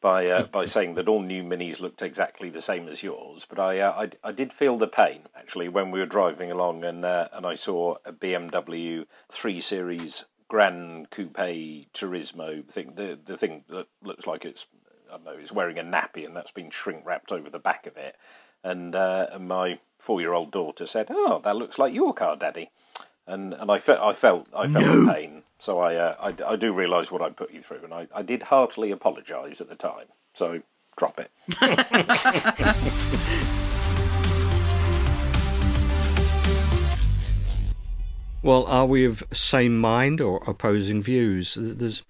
[0.02, 3.46] by uh, by saying that all new minis looked exactly the same as yours.
[3.48, 6.84] But I, uh, I, I did feel the pain actually when we were driving along
[6.84, 11.38] and uh, and I saw a BMW 3 Series Grand Coupe
[11.94, 14.66] Turismo thing, the the thing that looks like it's
[15.10, 17.86] I don't know, it's wearing a nappy and that's been shrink wrapped over the back
[17.86, 18.16] of it.
[18.64, 22.36] And, uh, and my four year old daughter said, "Oh, that looks like your car,
[22.36, 22.72] Daddy."
[23.30, 25.44] and and I felt I felt I felt the pain.
[25.60, 28.24] So I, uh, I I do realise what I put you through, and I, I
[28.24, 30.08] did heartily apologise at the time.
[30.34, 30.62] So
[30.98, 31.32] drop it.
[38.42, 41.58] Well, are we of same mind or opposing views?
[41.60, 42.04] There's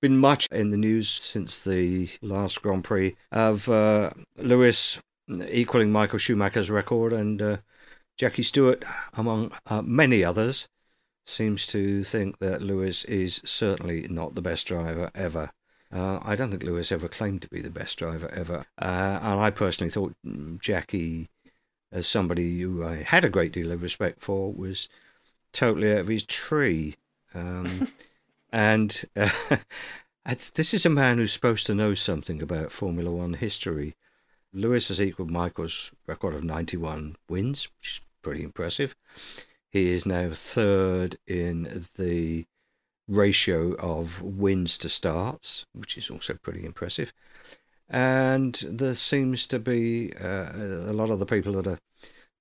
[0.00, 6.18] been much in the news since the last Grand Prix of uh, Lewis equaling Michael
[6.18, 7.56] Schumacher's record, and uh,
[8.16, 8.84] Jackie Stewart,
[9.14, 10.68] among uh, many others,
[11.26, 15.50] seems to think that Lewis is certainly not the best driver ever.
[15.92, 19.40] Uh, I don't think Lewis ever claimed to be the best driver ever, uh, and
[19.40, 21.28] I personally thought mm, Jackie,
[21.92, 24.88] as somebody who I had a great deal of respect for, was
[25.52, 26.96] totally out of his tree.
[27.34, 27.88] Um,
[28.52, 29.30] and uh,
[30.54, 33.94] this is a man who's supposed to know something about Formula One history.
[34.56, 38.96] Lewis has equalled Michael's record of 91 wins, which is pretty impressive.
[39.70, 42.46] He is now third in the
[43.06, 47.12] ratio of wins to starts, which is also pretty impressive.
[47.88, 51.78] And there seems to be uh, a lot of the people that are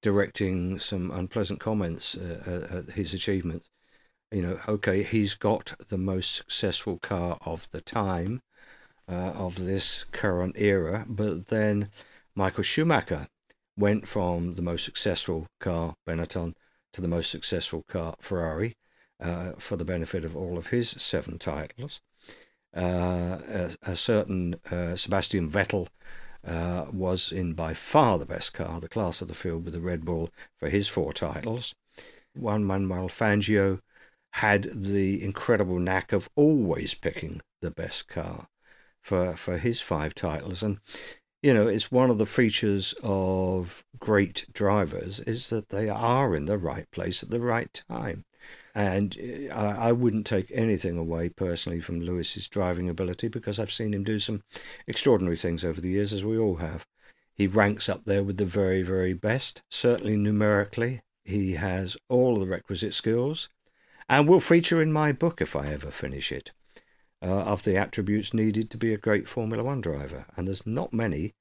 [0.02, 3.70] directing some unpleasant comments uh, at- at his achievements.
[4.32, 8.42] You know, okay, he's got the most successful car of the time,
[9.10, 11.90] uh, of this current era, but then
[12.36, 13.28] Michael Schumacher
[13.78, 16.54] went from the most successful car, Benetton,
[16.94, 18.76] to the most successful car, Ferrari,
[19.20, 22.02] uh, for the benefit of all of his seven titles.
[22.76, 25.88] Uh, a, a, certain uh, Sebastian Vettel
[26.46, 29.80] uh, was in by far the best car, the class of the field with the
[29.80, 31.74] Red Bull for his four titles.
[32.36, 33.80] Juan Manuel Fangio
[34.32, 38.50] had the incredible knack of always picking the best car
[39.06, 40.80] for for his five titles and
[41.44, 46.46] you know it's one of the features of great drivers is that they are in
[46.46, 48.26] the right place at the right time
[48.74, 49.18] and
[49.52, 53.94] uh, I, I wouldn't take anything away personally from Lewis's driving ability because I've seen
[53.94, 54.44] him do some
[54.86, 56.86] extraordinary things over the years, as we all have.
[57.34, 61.02] He ranks up there with the very, very best, certainly numerically.
[61.24, 63.50] He has all the requisite skills
[64.10, 66.52] and will feature in my book if I ever finish it.
[67.26, 70.94] Uh, of the attributes needed to be a great Formula One driver, and there's not
[70.94, 71.34] many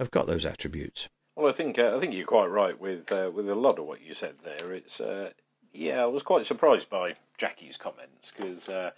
[0.00, 1.08] have got those attributes.
[1.36, 3.86] Well, I think uh, I think you're quite right with uh, with a lot of
[3.86, 4.72] what you said there.
[4.72, 5.30] It's uh,
[5.72, 8.90] yeah, I was quite surprised by Jackie's comments because uh,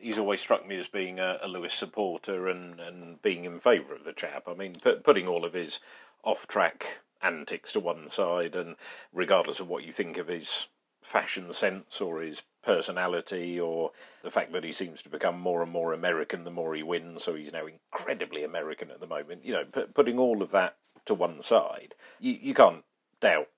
[0.00, 3.94] he's always struck me as being a, a Lewis supporter and, and being in favour
[3.94, 4.48] of the chap.
[4.48, 5.78] I mean, put, putting all of his
[6.24, 8.74] off track antics to one side, and
[9.12, 10.66] regardless of what you think of his
[11.06, 13.92] fashion sense or his personality or
[14.24, 17.24] the fact that he seems to become more and more American the more he wins,
[17.24, 19.44] so he's now incredibly American at the moment.
[19.44, 19.64] You know,
[19.94, 22.82] putting all of that to one side, you, you can't
[23.20, 23.48] doubt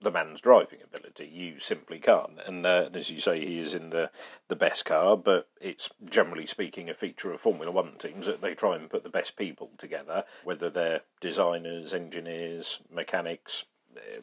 [0.00, 1.26] the man's driving ability.
[1.26, 2.38] You simply can't.
[2.46, 4.10] And uh, as you say, he is in the,
[4.48, 8.54] the best car, but it's generally speaking a feature of Formula One teams that they
[8.54, 13.64] try and put the best people together, whether they're designers, engineers, mechanics,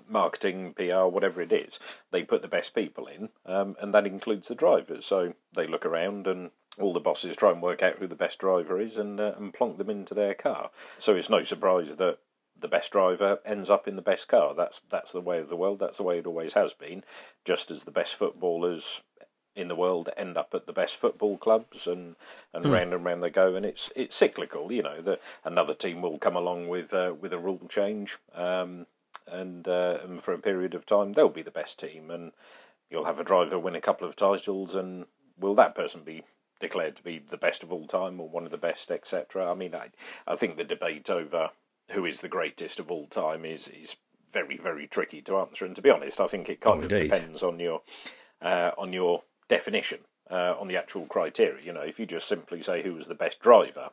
[0.08, 1.80] marketing, PR, whatever it is.
[2.12, 5.06] They put the best people in, um, and that includes the drivers.
[5.06, 8.39] So they look around and all the bosses try and work out who the best
[8.39, 10.71] driver is and, uh, and plonk them into their car.
[11.00, 12.19] So it's no surprise that
[12.60, 14.54] the best driver ends up in the best car.
[14.56, 15.80] That's that's the way of the world.
[15.80, 17.04] That's the way it always has been.
[17.43, 19.02] Just as the best footballers
[19.56, 22.15] in the world end up at the best football clubs and
[22.54, 22.71] and mm.
[22.71, 26.17] round and round they go and it's it's cyclical you know that another team will
[26.17, 28.86] come along with uh, with a rule change um,
[29.27, 32.31] and uh, and for a period of time they'll be the best team and
[32.89, 35.05] you'll have a driver win a couple of titles and
[35.39, 36.23] will that person be
[36.59, 39.53] declared to be the best of all time or one of the best etc i
[39.53, 39.89] mean i
[40.25, 41.49] i think the debate over
[41.91, 43.95] who is the greatest of all time is is
[44.35, 45.65] very very tricky to answer.
[45.65, 47.11] And to be honest, I think it kind oh, of indeed.
[47.11, 47.81] depends on your
[48.41, 51.63] uh, on your definition, uh, on the actual criteria.
[51.63, 53.89] You know, if you just simply say who was the best driver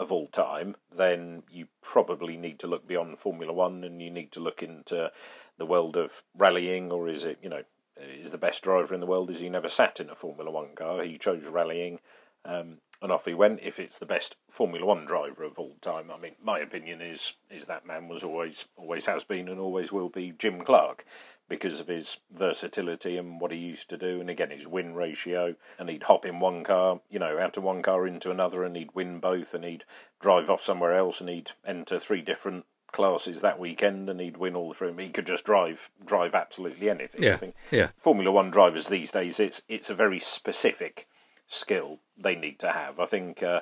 [0.00, 4.32] of all time, then you probably need to look beyond Formula One and you need
[4.32, 5.12] to look into
[5.58, 7.62] the world of rallying, or is it you know
[8.00, 10.74] is the best driver in the world is he never sat in a Formula One
[10.74, 11.04] car.
[11.04, 12.00] He chose rallying.
[12.46, 13.60] Um, and off he went.
[13.62, 17.34] If it's the best Formula One driver of all time, I mean, my opinion is
[17.50, 21.04] is that man was always always has been and always will be Jim Clark
[21.50, 25.54] because of his versatility and what he used to do, and again his win ratio.
[25.78, 28.74] And he'd hop in one car, you know, out of one car into another, and
[28.74, 29.84] he'd win both, and he'd
[30.20, 34.56] drive off somewhere else, and he'd enter three different classes that weekend and he'd win
[34.56, 34.92] all three.
[34.98, 37.22] He could just drive drive absolutely anything.
[37.22, 37.88] Yeah, I think yeah.
[37.96, 41.06] Formula One drivers these days, it's it's a very specific
[41.46, 42.98] skill they need to have.
[43.00, 43.60] I think uh,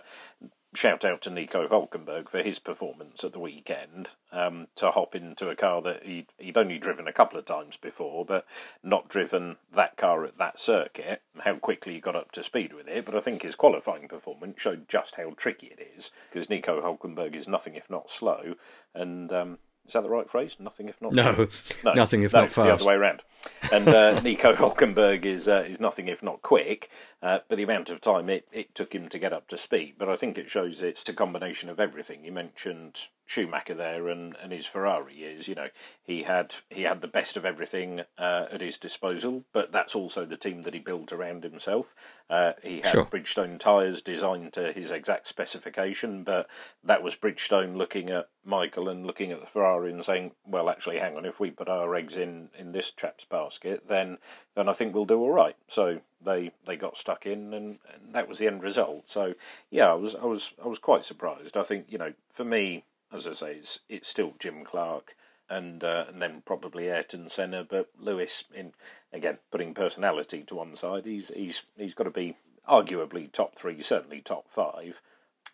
[0.75, 5.49] shout out to Nico Hulkenberg for his performance at the weekend um, to hop into
[5.49, 8.47] a car that he'd, he'd only driven a couple of times before, but
[8.83, 11.23] not driven that car at that circuit.
[11.41, 14.61] How quickly he got up to speed with it, but I think his qualifying performance
[14.61, 18.55] showed just how tricky it is because Nico Hulkenberg is nothing if not slow,
[18.95, 20.57] and um, is that the right phrase?
[20.59, 21.49] Nothing if not no,
[21.85, 22.67] no nothing if no, not fast.
[22.67, 23.23] the other way around.
[23.71, 26.91] And uh, Nico Hulkenberg is uh, is nothing if not quick,
[27.23, 29.95] uh, but the amount of time it, it took him to get up to speed.
[29.99, 32.25] But I think it shows it's a combination of everything.
[32.25, 35.49] You mentioned Schumacher there and, and his Ferrari years.
[35.49, 35.69] You know,
[36.03, 40.25] he had he had the best of everything uh, at his disposal, but that's also
[40.25, 41.95] the team that he built around himself.
[42.31, 43.05] Uh, he had sure.
[43.05, 46.49] Bridgestone tyres designed to his exact specification, but
[46.83, 50.99] that was Bridgestone looking at Michael and looking at the Ferrari and saying, "Well, actually,
[50.99, 54.19] hang on, if we put our eggs in in this chap's basket, then
[54.55, 58.15] then I think we'll do all right." So they they got stuck in, and, and
[58.15, 59.09] that was the end result.
[59.11, 59.35] So
[59.71, 61.57] yeah, I was I was I was quite surprised.
[61.57, 65.15] I think you know, for me as I say, it's, it's still Jim Clark
[65.49, 68.73] and uh, and then probably Ayrton Senna, but Lewis in
[69.13, 72.37] again putting personality to one side, he's he's he's got to be
[72.69, 75.01] arguably top three, certainly top five.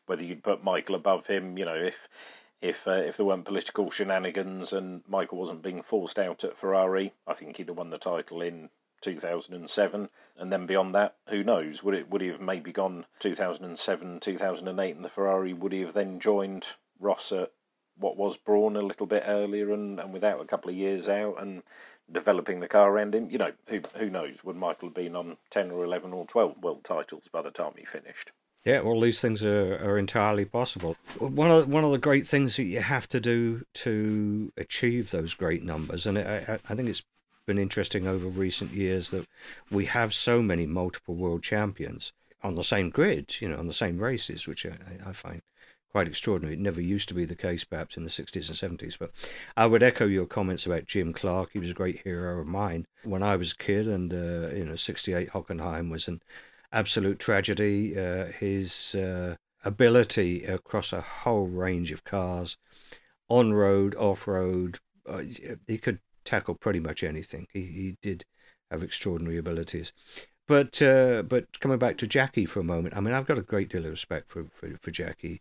[0.07, 2.09] Whether you'd put Michael above him, you know, if
[2.65, 7.13] if uh, if there weren't political shenanigans and Michael wasn't being forced out at Ferrari,
[7.27, 8.71] I think he'd have won the title in
[9.03, 11.83] 2007, and then beyond that, who knows?
[11.83, 15.53] Would it would he have maybe gone 2007, 2008 in the Ferrari?
[15.53, 17.53] Would he have then joined Ross at
[17.99, 21.41] what was Brawn a little bit earlier and, and without a couple of years out
[21.41, 21.63] and
[22.11, 24.43] developing the car around him, you know, who who knows?
[24.43, 27.73] Would Michael have been on ten or eleven or twelve world titles by the time
[27.77, 28.31] he finished?
[28.65, 30.97] Yeah, all these things are, are entirely possible.
[31.19, 35.35] One of one of the great things that you have to do to achieve those
[35.35, 37.03] great numbers, and I, I think it's
[37.47, 39.27] been interesting over recent years that
[39.71, 43.75] we have so many multiple world champions on the same grid, you know, on the
[43.75, 45.43] same races, which I, I find
[45.91, 46.55] quite extraordinary.
[46.55, 48.99] It never used to be the case, perhaps in the 60s and 70s.
[48.99, 49.13] But
[49.57, 51.51] I would echo your comments about Jim Clark.
[51.53, 54.65] He was a great hero of mine when I was a kid, and uh, you
[54.65, 56.21] know, 68 Hockenheim was an
[56.75, 57.99] absolute tragedy.
[57.99, 62.59] Uh, his uh, ability across a whole range of cars,
[63.29, 65.23] on road, off road, uh,
[65.67, 67.47] he could tackle pretty much anything.
[67.53, 68.25] He, he did
[68.71, 69.93] have extraordinary abilities.
[70.47, 73.43] But uh, but coming back to Jackie for a moment, I mean, I've got a
[73.43, 75.41] great deal of respect for for, for Jackie.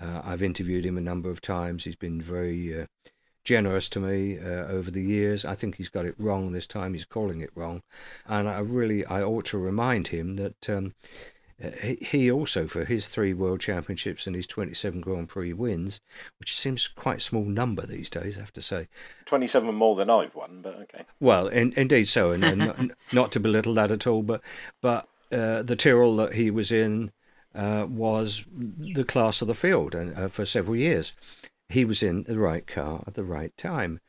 [0.00, 1.84] Uh, I've interviewed him a number of times.
[1.84, 2.86] He's been very uh,
[3.46, 5.44] generous to me uh, over the years.
[5.44, 6.92] I think he's got it wrong this time.
[6.92, 7.82] He's calling it wrong,
[8.26, 10.92] and I really I ought to remind him that um,
[11.80, 16.00] he also for his three world championships and his 27 Grand Prix wins,
[16.38, 18.88] which seems quite a small number these days, I have to say.
[19.24, 21.04] 27 more than I've won, but okay.
[21.20, 22.80] Well, in, indeed so, and, and not,
[23.12, 24.42] not, to belittle that at all, but
[24.82, 27.12] but uh, the Tyrrell that he was in.
[27.54, 31.14] Uh, was the class of the field and, uh, for several years
[31.68, 34.00] he was in the right car at the right time.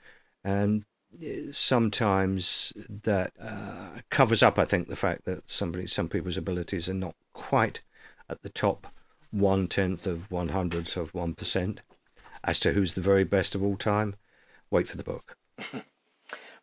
[0.44, 0.86] And
[1.22, 6.88] uh, sometimes that uh, covers up, I think, the fact that somebody, some people's abilities
[6.90, 7.82] are not quite
[8.30, 8.88] at the top
[9.32, 11.82] one tenth of one hundredth of one percent.
[12.44, 14.16] As to who's the very best of all time,
[14.70, 15.36] wait for the book.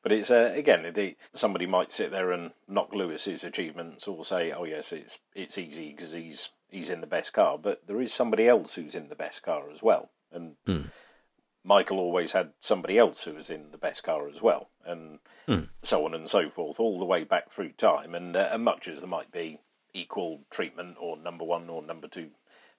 [0.03, 4.53] but it's uh, again, the, somebody might sit there and knock Lewis's achievements, or say,
[4.53, 8.13] "Oh yes, it's it's easy because he's he's in the best car." But there is
[8.13, 10.91] somebody else who's in the best car as well, and mm.
[11.65, 15.69] Michael always had somebody else who was in the best car as well, and mm.
[15.83, 18.15] so on and so forth, all the way back through time.
[18.15, 19.61] And, uh, much as there might be
[19.95, 22.31] equal treatment or number one or number two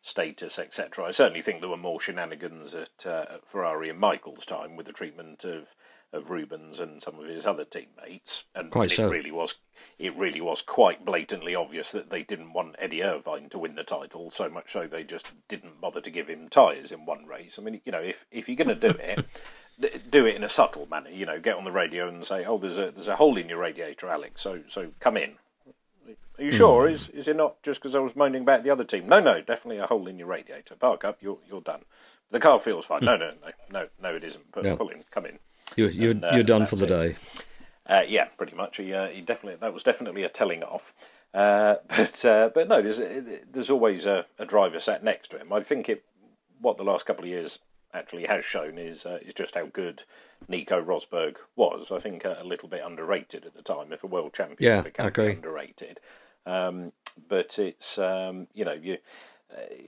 [0.01, 4.45] status, etc., I certainly think there were more shenanigans at, uh, at Ferrari in Michael's
[4.45, 5.73] time with the treatment of
[6.13, 9.09] of Rubens and some of his other teammates, and, quite it so.
[9.09, 9.55] really was
[9.97, 13.83] it really was quite blatantly obvious that they didn't want Eddie Irvine to win the
[13.83, 14.31] title.
[14.31, 17.57] So much so they just didn't bother to give him tyres in one race.
[17.57, 19.25] I mean, you know, if if you're going to do it.
[20.09, 21.37] do it in a subtle manner, you know.
[21.37, 24.07] Get on the radio and say, "Oh, there's a there's a hole in your radiator,
[24.07, 24.41] Alex.
[24.41, 25.33] So so come in."
[26.37, 26.87] Are you sure?
[26.87, 26.91] Mm.
[26.91, 29.07] Is is it not just because I was moaning about the other team?
[29.07, 30.75] No, no, definitely a hole in your radiator.
[30.75, 31.17] Park up.
[31.21, 31.81] You're you're done.
[32.31, 33.01] The car feels fine.
[33.01, 33.05] Mm.
[33.05, 34.15] No, no, no, no, no.
[34.15, 34.51] It isn't.
[34.51, 34.65] Put.
[34.77, 35.03] Pull in.
[35.11, 35.39] Come in.
[35.75, 36.87] You're you're, and, uh, you're done for the it.
[36.87, 37.15] day.
[37.87, 38.77] Uh, yeah, pretty much.
[38.77, 40.93] He, uh, he definitely that was definitely a telling off.
[41.33, 43.01] Uh, but uh, but no, there's
[43.51, 45.51] there's always a, a, driver sat next to him.
[45.51, 46.03] I think it
[46.59, 47.59] what the last couple of years
[47.93, 50.03] actually has shown is uh, is just how good
[50.47, 51.91] Nico Rosberg was.
[51.91, 53.91] I think a little bit underrated at the time.
[53.91, 55.33] If a world champion, yeah, I agree.
[55.33, 55.99] underrated.
[56.45, 56.91] Um,
[57.27, 58.97] but it's um, you know you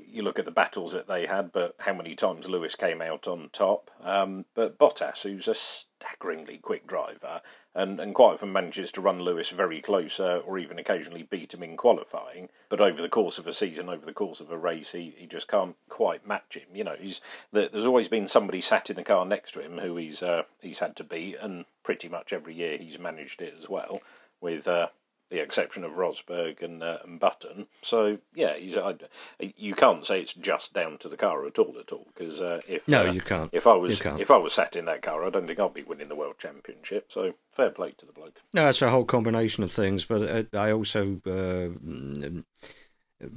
[0.08, 3.28] you look at the battles that they had, but how many times Lewis came out
[3.28, 3.92] on top.
[4.02, 7.42] Um, but Bottas, who's a staggeringly quick driver,
[7.76, 11.54] and, and quite often manages to run Lewis very close uh, or even occasionally beat
[11.54, 12.50] him in qualifying.
[12.70, 15.28] But over the course of a season, over the course of a race, he, he
[15.28, 16.68] just can't quite match him.
[16.74, 19.96] You know, he's there's always been somebody sat in the car next to him who
[19.98, 23.70] he's uh, he's had to beat, and pretty much every year he's managed it as
[23.70, 24.02] well.
[24.42, 24.88] With uh,
[25.30, 27.68] the exception of Rosberg and, uh, and Button.
[27.82, 28.96] So yeah, he's, I,
[29.40, 32.08] you can't say it's just down to the car at all, at all.
[32.16, 33.50] Because uh, if no, uh, you can't.
[33.54, 35.84] If I was if I was sat in that car, I don't think I'd be
[35.84, 37.12] winning the world championship.
[37.12, 38.40] So fair play to the bloke.
[38.54, 41.70] No, it's a whole combination of things, but uh, I also uh,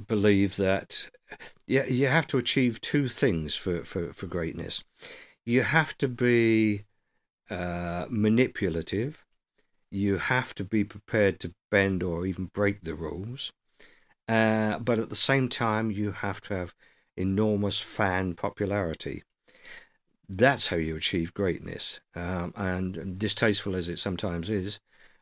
[0.07, 1.09] believe that
[1.67, 4.83] yeah, you have to achieve two things for, for, for greatness.
[5.45, 6.85] You have to be
[7.49, 9.25] uh, manipulative
[9.91, 13.51] you have to be prepared to bend or even break the rules.
[14.27, 16.73] Uh, but at the same time, you have to have
[17.17, 19.23] enormous fan popularity.
[20.29, 21.99] That's how you achieve greatness.
[22.15, 24.79] Um, and distasteful as it sometimes is,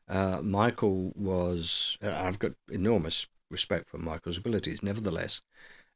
[0.08, 1.98] uh, Michael was.
[2.04, 4.84] Uh, I've got enormous respect for Michael's abilities.
[4.84, 5.42] Nevertheless,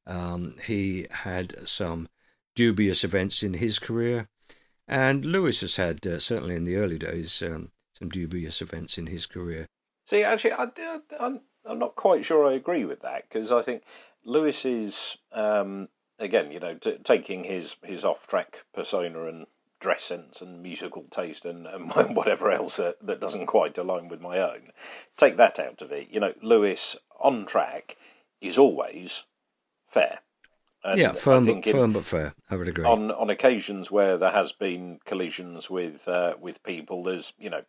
[0.08, 2.10] um, he had some
[2.56, 4.30] dubious events in his career,
[4.88, 7.72] and Lewis has had uh, certainly in the early days um,
[8.04, 9.66] some dubious events in his career.
[10.08, 10.68] See, actually, I,
[11.20, 13.84] am I'm not quite sure I agree with that because I think
[14.26, 15.88] Lewis is, um,
[16.20, 19.46] again, you know, t- taking his, his off track persona and
[19.80, 24.20] dress sense and musical taste and, and whatever else that, that doesn't quite align with
[24.20, 24.74] my own.
[25.16, 26.10] Take that out of it.
[26.12, 27.96] You know, Lewis on track
[28.42, 29.24] is always
[29.88, 30.20] fair.
[30.86, 32.34] And yeah, firm, but, in- firm but fair.
[32.50, 32.84] I would agree.
[32.84, 37.62] on on occasions where there has been collisions with uh, with people, there's you know,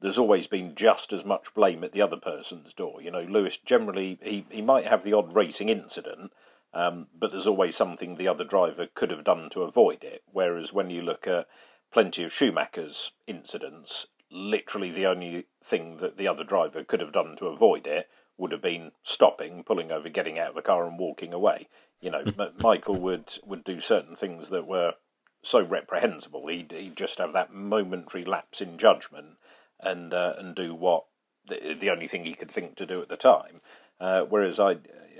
[0.00, 3.02] there's always been just as much blame at the other person's door.
[3.02, 6.32] You know, Lewis generally he, he might have the odd racing incident,
[6.72, 10.22] um, but there's always something the other driver could have done to avoid it.
[10.32, 11.46] Whereas when you look at
[11.92, 17.36] plenty of Schumacher's incidents, literally the only thing that the other driver could have done
[17.36, 20.98] to avoid it would have been stopping, pulling over, getting out of the car, and
[20.98, 21.68] walking away.
[22.04, 24.92] You know, Michael would would do certain things that were
[25.42, 26.46] so reprehensible.
[26.48, 29.36] He'd, he'd just have that momentary lapse in judgment
[29.80, 31.04] and uh, and do what
[31.48, 33.62] the, the only thing he could think to do at the time.
[33.98, 34.72] Uh, whereas I,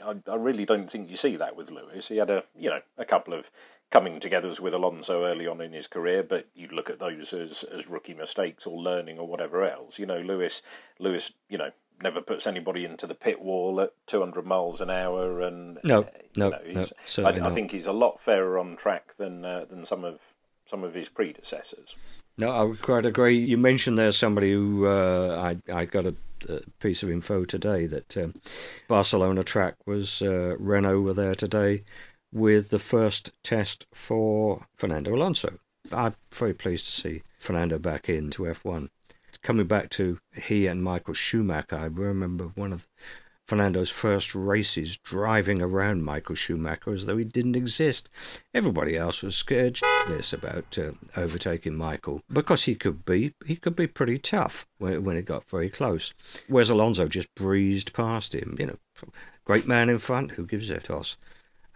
[0.05, 2.09] I I really don't think you see that with Lewis.
[2.09, 3.51] He had a you know a couple of
[3.91, 7.63] coming togethers with Alonso early on in his career, but you'd look at those as,
[7.65, 9.99] as rookie mistakes or learning or whatever else.
[9.99, 10.63] You know, Lewis
[10.99, 11.71] Lewis, you know,
[12.03, 16.51] never puts anybody into the pit wall at 200 miles an hour, and No, no,
[16.51, 19.85] know, no, certainly I, I think he's a lot fairer on track than uh, than
[19.85, 20.21] some of
[20.67, 21.95] some of his predecessors.
[22.37, 23.37] No, I would quite agree.
[23.37, 26.15] You mentioned there's somebody who uh, I I got a,
[26.49, 28.35] a piece of info today that um,
[28.89, 31.85] Barcelona track was uh, Renault were there today
[32.33, 35.59] with the first test for Fernando Alonso.
[35.93, 38.89] I'm very pleased to see Fernando back into F1.
[39.43, 42.89] Coming back to he and Michael Schumacher, I remember one of
[43.47, 48.09] Fernando's first races driving around Michael Schumacher as though he didn't exist.
[48.55, 53.77] Everybody else was scared shitless about uh, overtaking Michael because he could be he could
[53.77, 56.15] be pretty tough when when it got very close.
[56.49, 58.57] Whereas Alonso just breezed past him.
[58.59, 58.79] You know,
[59.45, 60.33] great man in front.
[60.33, 61.19] Who gives a toss?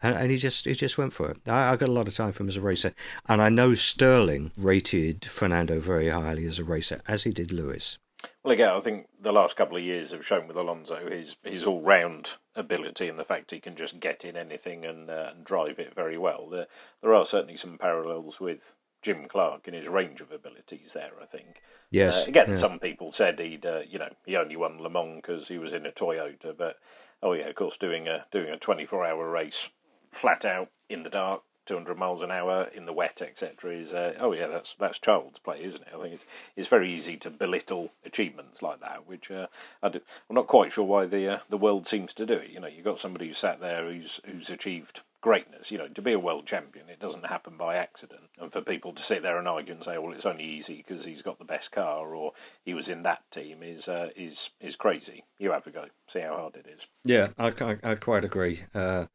[0.03, 1.49] And, and he just he just went for it.
[1.49, 2.95] I, I got a lot of time for him as a racer,
[3.29, 7.99] and I know Stirling rated Fernando very highly as a racer, as he did Lewis.
[8.43, 11.65] Well, again, I think the last couple of years have shown with Alonso his his
[11.67, 15.45] all round ability and the fact he can just get in anything and, uh, and
[15.45, 16.49] drive it very well.
[16.49, 16.67] There
[17.03, 21.13] there are certainly some parallels with Jim Clark in his range of abilities there.
[21.21, 21.61] I think.
[21.91, 22.55] Yes, Uh, again, yeah.
[22.55, 25.73] some people said he'd uh, you know he only won Le Mans because he was
[25.73, 26.77] in a Toyota, but
[27.23, 29.71] oh yeah, of course, doing a doing a twenty four hour race
[30.13, 31.43] flat out in the dark.
[31.69, 33.77] 200 miles an hour in the wet, etc.
[33.77, 35.93] Is uh, oh yeah, that's that's child's play, isn't it?
[35.95, 36.25] I think it's
[36.57, 39.49] it's very easy to belittle achievements like that, which uh,
[39.83, 40.01] I I'm
[40.31, 42.49] not quite sure why the uh, the world seems to do it.
[42.49, 45.71] You know, you've got somebody who sat there who's who's achieved greatness.
[45.71, 48.31] You know, to be a world champion, it doesn't happen by accident.
[48.39, 51.05] And for people to sit there and argue and say, "Well, it's only easy because
[51.05, 52.33] he's got the best car or
[52.65, 55.25] he was in that team," is uh, is is crazy.
[55.39, 56.87] You have a go, see how hard it is.
[57.05, 58.61] Yeah, I, I, I quite agree.
[58.75, 59.07] Uh,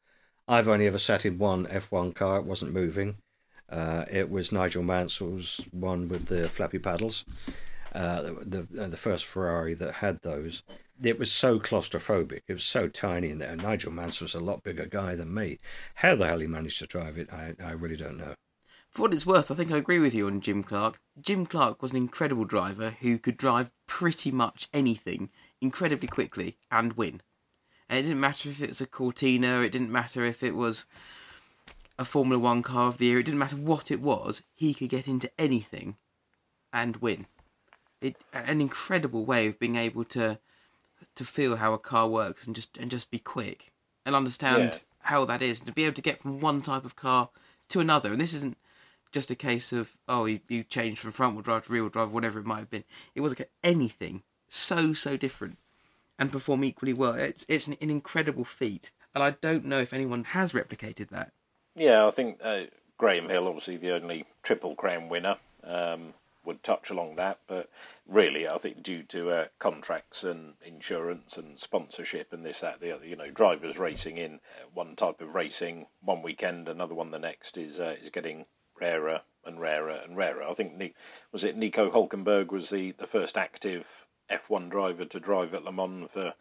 [0.47, 2.37] I've only ever sat in one F1 car.
[2.37, 3.17] It wasn't moving.
[3.69, 7.25] Uh, it was Nigel Mansell's one with the flappy paddles,
[7.93, 10.63] uh, the the, the first Ferrari that had those.
[11.01, 12.41] It was so claustrophobic.
[12.47, 13.55] It was so tiny in there.
[13.55, 15.59] Nigel Mansell's a lot bigger guy than me.
[15.95, 18.35] How the hell he managed to drive it, I, I really don't know.
[18.91, 20.99] For what it's worth, I think I agree with you on Jim Clark.
[21.19, 25.31] Jim Clark was an incredible driver who could drive pretty much anything
[25.61, 27.21] incredibly quickly and win.
[27.89, 30.85] And it didn't matter if it was a Cortina, it didn't matter if it was
[31.99, 34.89] a Formula One car of the year, it didn't matter what it was, he could
[34.89, 35.97] get into anything
[36.71, 37.27] and win.
[38.01, 40.39] It an incredible way of being able to
[41.15, 43.71] to feel how a car works and just and just be quick
[44.05, 44.79] and understand Yeah.
[45.11, 47.29] how that is and to be able to get from one type of car
[47.69, 48.11] to another.
[48.11, 48.57] And this isn't
[49.11, 51.89] just a case of oh you, you changed from front wheel drive to rear wheel
[51.89, 52.83] drive, whatever it might have been.
[53.13, 55.57] It was like anything so so different
[56.19, 57.13] and perform equally well.
[57.13, 61.31] It's it's an, an incredible feat, and I don't know if anyone has replicated that.
[61.75, 62.63] Yeah, I think uh,
[62.97, 66.13] Graham Hill, obviously the only Triple Crown winner, um,
[66.45, 67.39] would touch along that.
[67.47, 67.69] But
[68.07, 72.91] really, I think due to uh, contracts and insurance and sponsorship and this, that, the
[72.91, 77.11] other, you know, drivers racing in uh, one type of racing one weekend, another one
[77.11, 78.45] the next is uh, is getting
[78.79, 80.43] rarer and rarer and rarer.
[80.43, 80.95] I think
[81.31, 84.02] was it Nico Hulkenberg was the, the first active
[84.33, 86.33] F1 driver to drive at Le Mans for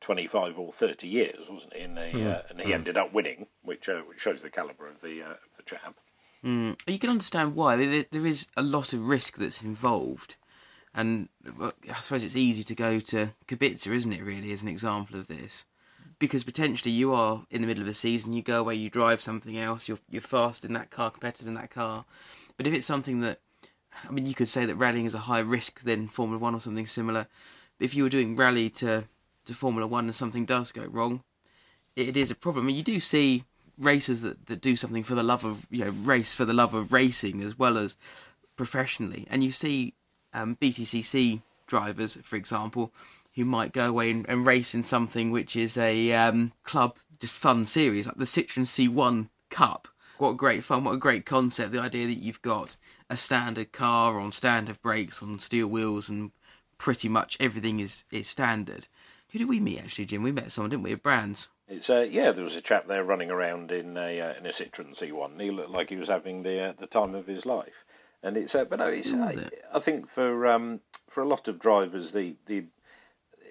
[0.00, 1.82] 25 or 30 years, wasn't he?
[1.82, 5.00] And, he, uh, and he ended up winning, which uh, which shows the calibre of
[5.00, 5.96] the uh, of the chap.
[6.44, 7.76] Mm, you can understand why.
[7.76, 10.36] There, there is a lot of risk that's involved,
[10.94, 11.28] and
[11.60, 14.22] I suppose it's easy to go to Kubica, isn't it?
[14.22, 15.66] Really, as an example of this,
[16.18, 19.20] because potentially you are in the middle of a season, you go away, you drive
[19.20, 22.04] something else, you're you're fast in that car, competitive in that car.
[22.56, 23.40] But if it's something that,
[24.06, 26.60] I mean, you could say that rallying is a higher risk than Formula One or
[26.60, 27.26] something similar.
[27.78, 29.04] But if you were doing rally to
[29.46, 31.22] to Formula One and something does go wrong,
[31.96, 32.64] it is a problem.
[32.64, 33.44] I mean, you do see
[33.78, 36.74] racers that, that do something for the love of you know race for the love
[36.74, 37.96] of racing as well as
[38.56, 39.94] professionally, and you see
[40.32, 42.92] um, BTCC drivers, for example,
[43.34, 47.34] who might go away and, and race in something which is a um, club just
[47.34, 49.88] fun series like the Citroen C1 Cup.
[50.18, 50.84] What great fun!
[50.84, 51.72] What a great concept!
[51.72, 52.76] The idea that you've got
[53.10, 56.30] a standard car on standard brakes, on steel wheels, and
[56.76, 58.86] pretty much everything is is standard.
[59.30, 60.22] Who did we meet actually, Jim?
[60.22, 60.92] We met someone, didn't we?
[60.92, 61.48] At Brands.
[61.68, 64.50] It's uh, yeah, there was a chap there running around in a uh, in a
[64.50, 65.40] Citroen C1.
[65.40, 67.84] He looked like he was having the uh, the time of his life,
[68.22, 69.62] and it's uh, but no, it's uh, it?
[69.72, 72.64] I think for um, for a lot of drivers the the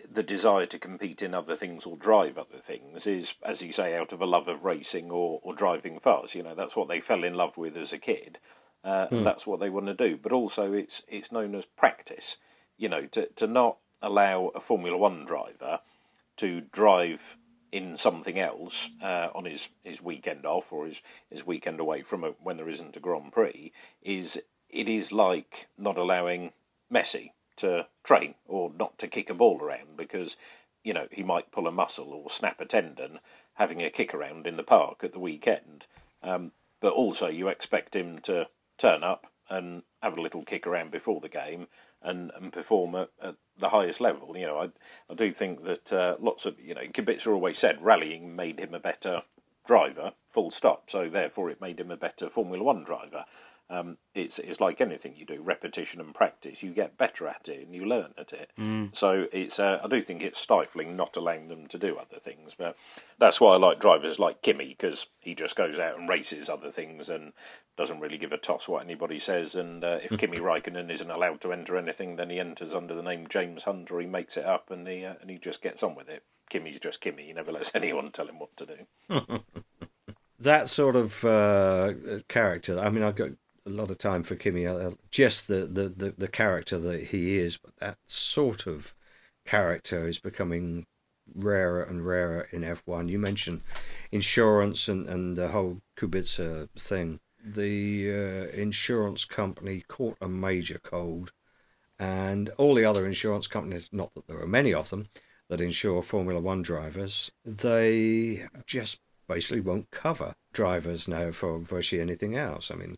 [0.10, 3.96] the desire to compete in other things or drive other things is, as you say,
[3.96, 6.34] out of a love of racing or, or driving fast.
[6.34, 8.40] You know, that's what they fell in love with as a kid,
[8.88, 10.18] uh, and that's what they want to do.
[10.22, 12.38] But also, it's it's known as practice.
[12.78, 15.80] You know, to to not allow a Formula One driver
[16.38, 17.36] to drive
[17.72, 22.24] in something else uh, on his, his weekend off or his, his weekend away from
[22.24, 26.52] a, when there isn't a Grand Prix is it is like not allowing
[26.94, 30.38] Messi to train or not to kick a ball around because
[30.84, 33.20] you know he might pull a muscle or snap a tendon
[33.56, 35.88] having a kick around in the park at the weekend.
[36.24, 38.48] Um, but also you expect him to
[38.78, 41.68] turn up and have a little kick around before the game
[42.02, 44.38] and, and perform at, at the highest level.
[44.38, 44.70] You know, I
[45.12, 48.74] I do think that uh, lots of you know Kubica always said rallying made him
[48.74, 49.24] a better
[49.66, 50.90] driver, full stop.
[50.90, 53.26] So therefore, it made him a better Formula One driver.
[53.70, 56.64] Um, it's it's like anything you do, repetition and practice.
[56.64, 58.52] You get better at it and you learn at it.
[58.94, 62.54] So it's uh, I do think it's stifling not allowing them to do other things,
[62.58, 62.78] but
[63.20, 66.72] that's why I like drivers like Kimi because he just goes out and races other
[66.72, 67.34] things and
[67.78, 69.54] doesn't really give a toss what anybody says.
[69.54, 73.04] And uh, if Kimi Raikkonen isn't allowed to enter anything, then he enters under the
[73.04, 75.84] name James Hunt or he makes it up and he uh, and he just gets
[75.84, 76.24] on with it.
[76.50, 77.26] Kimi's just Kimi.
[77.26, 79.42] He never lets anyone tell him what to do.
[80.40, 81.94] that sort of uh,
[82.28, 82.80] character.
[82.80, 83.32] I mean, I've got
[83.68, 84.68] a lot of time for Kimi.
[85.12, 88.94] Just the, the, the, the character that he is, but that sort of
[89.46, 90.86] character is becoming
[91.36, 93.10] rarer and rarer in F1.
[93.10, 93.62] You mentioned
[94.12, 97.20] insurance and, and the whole Kubica thing.
[97.44, 101.32] The uh, insurance company caught a major cold,
[102.00, 105.08] and all the other insurance companies, not that there are many of them,
[105.50, 112.36] that insure Formula One drivers, they just basically won't cover drivers now for virtually anything
[112.36, 112.72] else.
[112.72, 112.96] I mean,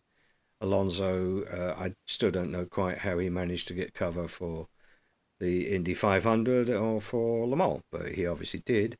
[0.60, 4.68] Alonso, uh, I still don't know quite how he managed to get cover for
[5.38, 8.96] the Indy 500 or for Le Mans, but he obviously did.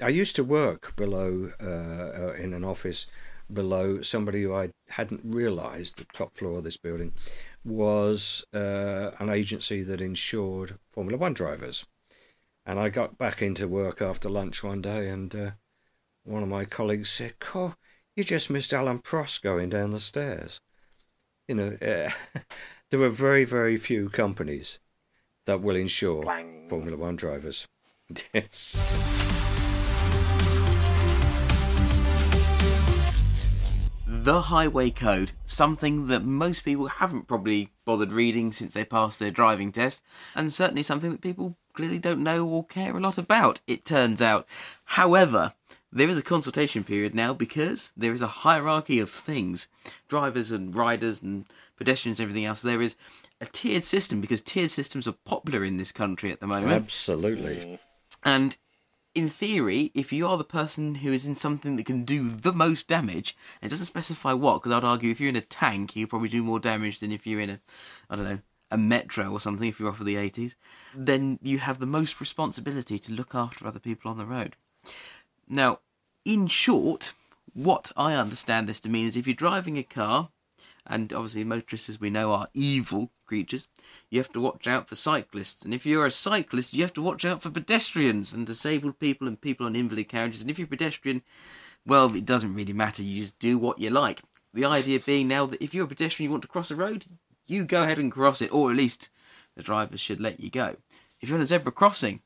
[0.00, 3.06] I used to work below uh, uh, in an office
[3.52, 7.14] below somebody who I hadn't realised the top floor of this building
[7.64, 11.86] was uh, an agency that insured Formula One drivers.
[12.66, 15.50] And I got back into work after lunch one day, and uh,
[16.24, 17.74] one of my colleagues said, "Cool,
[18.14, 20.60] you just missed Alain Prost going down the stairs."
[21.48, 22.10] You know, uh,
[22.90, 24.78] there are very, very few companies
[25.46, 26.68] that will insure Blang.
[26.68, 27.66] Formula One drivers.
[28.32, 28.76] Yes.
[34.06, 39.30] The Highway Code, something that most people haven't probably bothered reading since they passed their
[39.30, 40.02] driving test,
[40.34, 44.20] and certainly something that people clearly don't know or care a lot about, it turns
[44.20, 44.46] out.
[44.84, 45.52] However,
[45.90, 49.68] there is a consultation period now because there is a hierarchy of things
[50.08, 52.60] drivers and riders and pedestrians and everything else.
[52.60, 52.96] There is
[53.40, 56.72] a tiered system because tiered systems are popular in this country at the moment.
[56.72, 57.78] Absolutely.
[58.24, 58.56] And
[59.14, 62.52] in theory, if you are the person who is in something that can do the
[62.52, 66.06] most damage, it doesn't specify what, because I'd argue if you're in a tank, you
[66.06, 67.60] probably do more damage than if you're in a,
[68.10, 68.38] I don't know,
[68.70, 70.54] a metro or something, if you're off of the 80s,
[70.94, 74.56] then you have the most responsibility to look after other people on the road.
[75.48, 75.80] Now,
[76.24, 77.14] in short,
[77.54, 80.30] what I understand this to mean is if you're driving a car,
[80.86, 83.66] and obviously motorists, as we know, are evil creatures,
[84.10, 85.64] you have to watch out for cyclists.
[85.64, 89.28] And if you're a cyclist, you have to watch out for pedestrians and disabled people
[89.28, 90.40] and people on invalid carriages.
[90.40, 91.22] And if you're a pedestrian,
[91.86, 93.02] well, it doesn't really matter.
[93.02, 94.22] You just do what you like.
[94.54, 97.04] The idea being now that if you're a pedestrian, you want to cross a road,
[97.46, 99.10] you go ahead and cross it, or at least
[99.56, 100.76] the drivers should let you go.
[101.20, 102.22] If you're on a zebra crossing,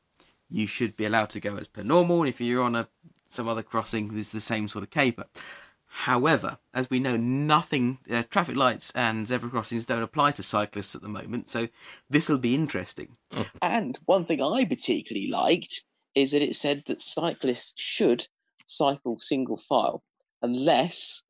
[0.49, 2.21] you should be allowed to go as per normal.
[2.21, 2.87] And if you're on a
[3.33, 5.25] some other crossing, is the same sort of caper.
[5.85, 10.95] However, as we know, nothing, uh, traffic lights and zebra crossings don't apply to cyclists
[10.95, 11.67] at the moment, so
[12.09, 13.17] this will be interesting.
[13.61, 15.83] And one thing I particularly liked
[16.15, 18.27] is that it said that cyclists should
[18.65, 20.03] cycle single file
[20.41, 21.23] unless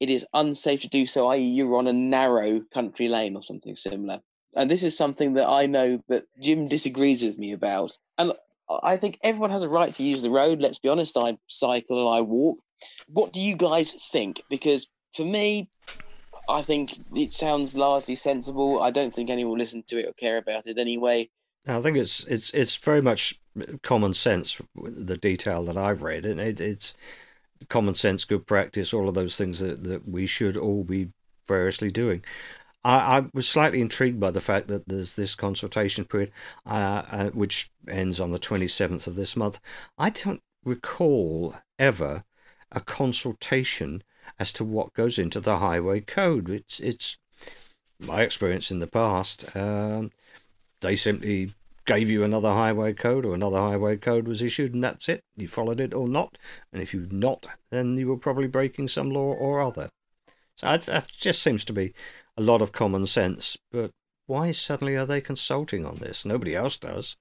[0.00, 3.74] it is unsafe to do so, i.e., you're on a narrow country lane or something
[3.74, 4.20] similar.
[4.54, 7.98] And this is something that I know that Jim disagrees with me about.
[8.16, 8.32] And
[8.68, 10.60] I think everyone has a right to use the road.
[10.60, 12.58] Let's be honest, I cycle and I walk.
[13.08, 14.42] What do you guys think?
[14.48, 15.70] Because for me,
[16.48, 18.82] I think it sounds largely sensible.
[18.82, 21.30] I don't think anyone will listen to it or care about it anyway.
[21.66, 23.40] I think it's it's it's very much
[23.82, 24.60] common sense.
[24.74, 26.94] The detail that I've read, and it, it's
[27.68, 31.08] common sense, good practice, all of those things that, that we should all be
[31.48, 32.22] variously doing.
[32.84, 36.32] I, I was slightly intrigued by the fact that there's this consultation period,
[36.66, 39.58] uh, uh, which ends on the 27th of this month.
[39.98, 42.24] I don't recall ever
[42.70, 44.02] a consultation
[44.38, 46.50] as to what goes into the highway code.
[46.50, 47.18] It's it's
[48.00, 49.54] my experience in the past.
[49.56, 50.10] Um,
[50.80, 51.52] they simply
[51.86, 55.22] gave you another highway code, or another highway code was issued, and that's it.
[55.36, 56.36] You followed it or not,
[56.72, 59.90] and if you've not, then you were probably breaking some law or other.
[60.56, 61.94] So that, that just seems to be
[62.36, 63.56] a lot of common sense.
[63.70, 63.90] But
[64.26, 66.24] why suddenly are they consulting on this?
[66.24, 67.16] Nobody else does.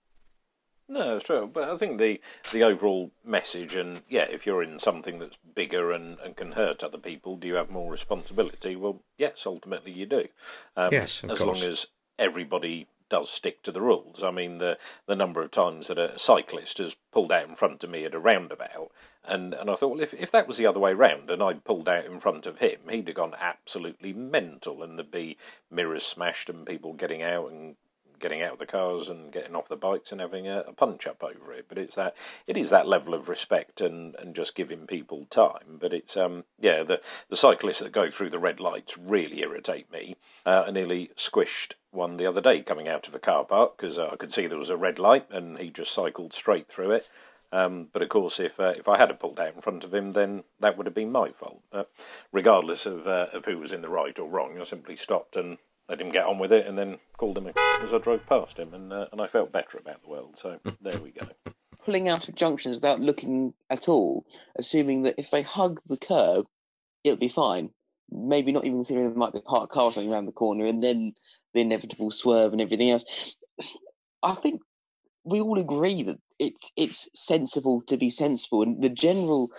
[0.89, 1.49] No, it's true.
[1.51, 2.19] But I think the
[2.51, 6.83] the overall message, and yeah, if you're in something that's bigger and, and can hurt
[6.83, 8.75] other people, do you have more responsibility?
[8.75, 10.27] Well, yes, ultimately you do.
[10.75, 11.61] Um, yes, as course.
[11.61, 11.87] long as
[12.19, 14.23] everybody does stick to the rules.
[14.23, 17.83] I mean, the the number of times that a cyclist has pulled out in front
[17.83, 18.91] of me at a roundabout,
[19.23, 21.63] and, and I thought, well, if, if that was the other way round and I'd
[21.63, 25.37] pulled out in front of him, he'd have gone absolutely mental, and there'd be
[25.69, 27.75] mirrors smashed and people getting out and
[28.23, 31.05] getting out of the cars and getting off the bikes and having a, a punch
[31.05, 31.65] up over it.
[31.67, 32.15] But it's that
[32.47, 35.77] it is that level of respect and, and just giving people time.
[35.79, 39.91] But it's um yeah the the cyclists that go through the red lights really irritate
[39.91, 40.15] me.
[40.45, 43.99] Uh, I nearly squished one the other day coming out of a car park because
[43.99, 46.91] uh, I could see there was a red light and he just cycled straight through
[46.91, 47.09] it.
[47.51, 50.13] Um, but of course, if uh, if I had pulled out in front of him,
[50.13, 51.61] then that would have been my fault.
[51.71, 51.83] Uh,
[52.31, 55.57] regardless of uh, of who was in the right or wrong, I simply stopped and
[55.93, 57.51] let him get on with it, and then called him
[57.83, 60.39] as I drove past him, and uh, and I felt better about the world.
[60.39, 61.27] So there we go.
[61.85, 64.25] Pulling out of junctions without looking at all,
[64.57, 66.47] assuming that if they hug the curb,
[67.03, 67.69] it'll be fine.
[68.09, 70.65] Maybe not even considering there might be a parked car or something around the corner,
[70.65, 71.13] and then
[71.53, 73.35] the inevitable swerve and everything else.
[74.23, 74.61] I think
[75.23, 79.51] we all agree that it's it's sensible to be sensible, and the general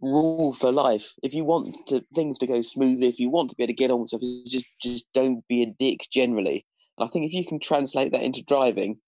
[0.00, 1.12] rule for life.
[1.22, 3.74] If you want to, things to go smoothly, if you want to be able to
[3.74, 6.64] get on with stuff, just just don't be a dick generally.
[6.98, 8.98] And I think if you can translate that into driving,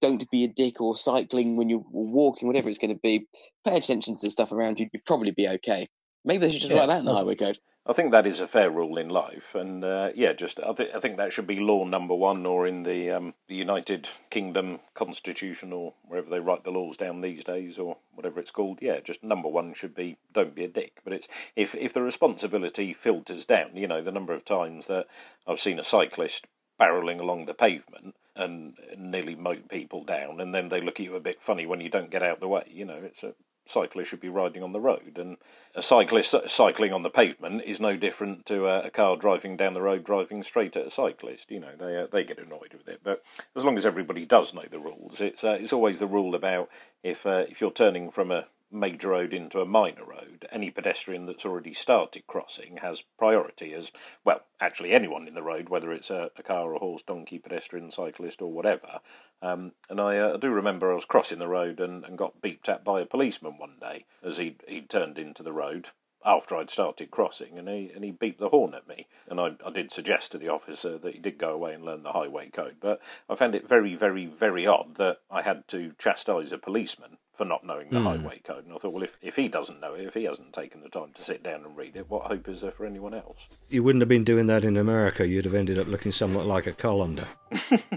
[0.00, 3.26] don't be a dick or cycling when you're walking, whatever it's going to be.
[3.64, 4.88] Pay attention to the stuff around you.
[4.92, 5.88] You'd probably be okay.
[6.24, 6.78] Maybe they should just Yeah.
[6.78, 7.58] write that in the highway code.
[7.88, 10.90] I think that is a fair rule in life, and uh, yeah, just I, th-
[10.94, 14.80] I think that should be law number one, or in the um, the United Kingdom
[14.92, 18.80] Constitution, or wherever they write the laws down these days, or whatever it's called.
[18.82, 21.00] Yeah, just number one should be don't be a dick.
[21.02, 25.06] But it's if if the responsibility filters down, you know, the number of times that
[25.46, 26.46] I've seen a cyclist
[26.78, 31.16] barreling along the pavement and nearly mow people down, and then they look at you
[31.16, 32.64] a bit funny when you don't get out the way.
[32.68, 33.32] You know, it's a
[33.68, 35.36] cyclist should be riding on the road, and
[35.74, 39.74] a cyclist cycling on the pavement is no different to a, a car driving down
[39.74, 41.50] the road driving straight at a cyclist.
[41.50, 43.22] You know, they uh, they get annoyed with it, but
[43.54, 46.68] as long as everybody does know the rules, it's uh, it's always the rule about
[47.02, 51.26] if uh, if you're turning from a major road into a minor road, any pedestrian
[51.26, 53.92] that's already started crossing has priority as
[54.24, 54.42] well.
[54.60, 58.42] Actually, anyone in the road, whether it's a, a car, a horse, donkey, pedestrian, cyclist,
[58.42, 59.00] or whatever.
[59.40, 62.42] Um, and I, uh, I do remember I was crossing the road and, and got
[62.42, 65.90] beeped at by a policeman one day as he he turned into the road
[66.24, 69.06] after I'd started crossing, and he and he beeped the horn at me.
[69.28, 72.02] And I, I did suggest to the officer that he did go away and learn
[72.02, 73.00] the highway code, but
[73.30, 77.44] I found it very, very, very odd that I had to chastise a policeman for
[77.44, 78.06] not knowing the hmm.
[78.06, 78.64] highway code.
[78.64, 80.88] And I thought, well, if, if he doesn't know it, if he hasn't taken the
[80.88, 83.38] time to sit down and read it, what hope is there for anyone else?
[83.68, 85.26] You wouldn't have been doing that in America.
[85.26, 87.28] You'd have ended up looking somewhat like a colander.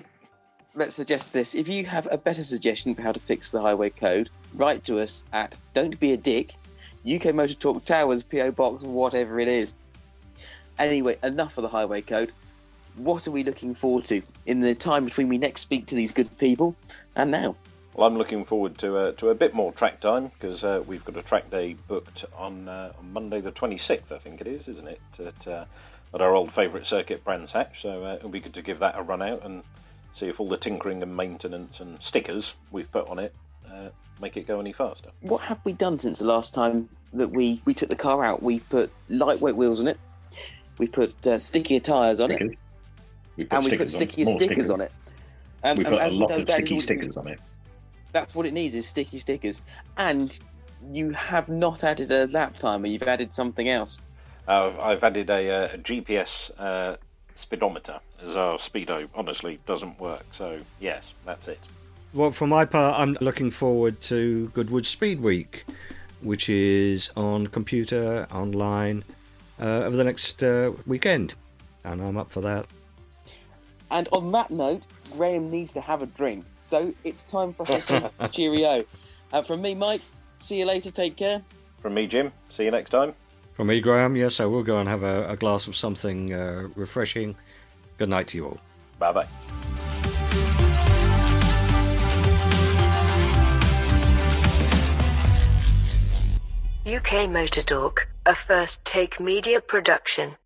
[0.76, 1.56] Let's suggest this.
[1.56, 5.00] If you have a better suggestion for how to fix the highway code, write to
[5.00, 6.54] us at Don't Be a Dick,
[7.12, 9.74] UK Motor Talk Towers, PO Box, whatever it is.
[10.78, 12.32] Anyway, enough of the highway code.
[12.96, 16.12] What are we looking forward to in the time between we next speak to these
[16.12, 16.76] good people
[17.16, 17.56] and now?
[17.94, 21.04] Well, I'm looking forward to uh, to a bit more track time because uh, we've
[21.04, 24.68] got a track day booked on uh, on Monday the 26th, I think it is,
[24.68, 25.02] isn't it?
[25.20, 25.66] At, uh,
[26.14, 27.82] at our old favourite circuit, Brands Hatch.
[27.82, 29.64] So uh, it'll be good to give that a run out and
[30.14, 33.34] see if all the tinkering and maintenance and stickers we've put on it
[33.72, 33.90] uh,
[34.22, 35.10] make it go any faster.
[35.22, 38.44] What have we done since the last time that we, we took the car out?
[38.44, 40.00] We've put lightweight wheels on it,
[40.78, 42.58] we put uh, stickier tyres on it, Stickers.
[43.38, 44.92] We put and we put stickers on- stickier more stickers on it.
[45.64, 47.40] And, We and put a lot of sticky stickers on it.
[48.12, 49.62] That's what it needs is sticky stickers.
[49.98, 50.38] And
[50.90, 52.88] you have not added a lap timer.
[52.88, 54.00] You've added something else.
[54.48, 56.98] Uh, I've added a, uh, a GPS uh,
[57.36, 60.26] speedometer as our speedo honestly doesn't work.
[60.32, 61.60] So yes, that's it.
[62.14, 65.66] Well, for my part, I'm looking forward to Goodwood Speed Week,
[66.22, 69.04] which is on computer, online,
[69.62, 71.36] uh, over the next uh, weekend.
[71.86, 72.66] And I'm up for that.
[73.92, 74.84] And on that note,
[75.14, 76.46] Graham needs to have a drink.
[76.72, 78.82] So it's time for us to say cheerio.
[79.34, 80.00] Uh, from me, Mike,
[80.40, 80.90] see you later.
[80.90, 81.42] Take care.
[81.82, 82.32] From me, Jim.
[82.48, 83.14] See you next time.
[83.56, 86.70] From me, Graham, yes, I will go and have a, a glass of something uh,
[86.76, 87.36] refreshing.
[87.98, 88.60] Good night to you all.
[89.00, 89.28] Bye bye.
[96.88, 100.38] UK Motor Talk, a first take media production.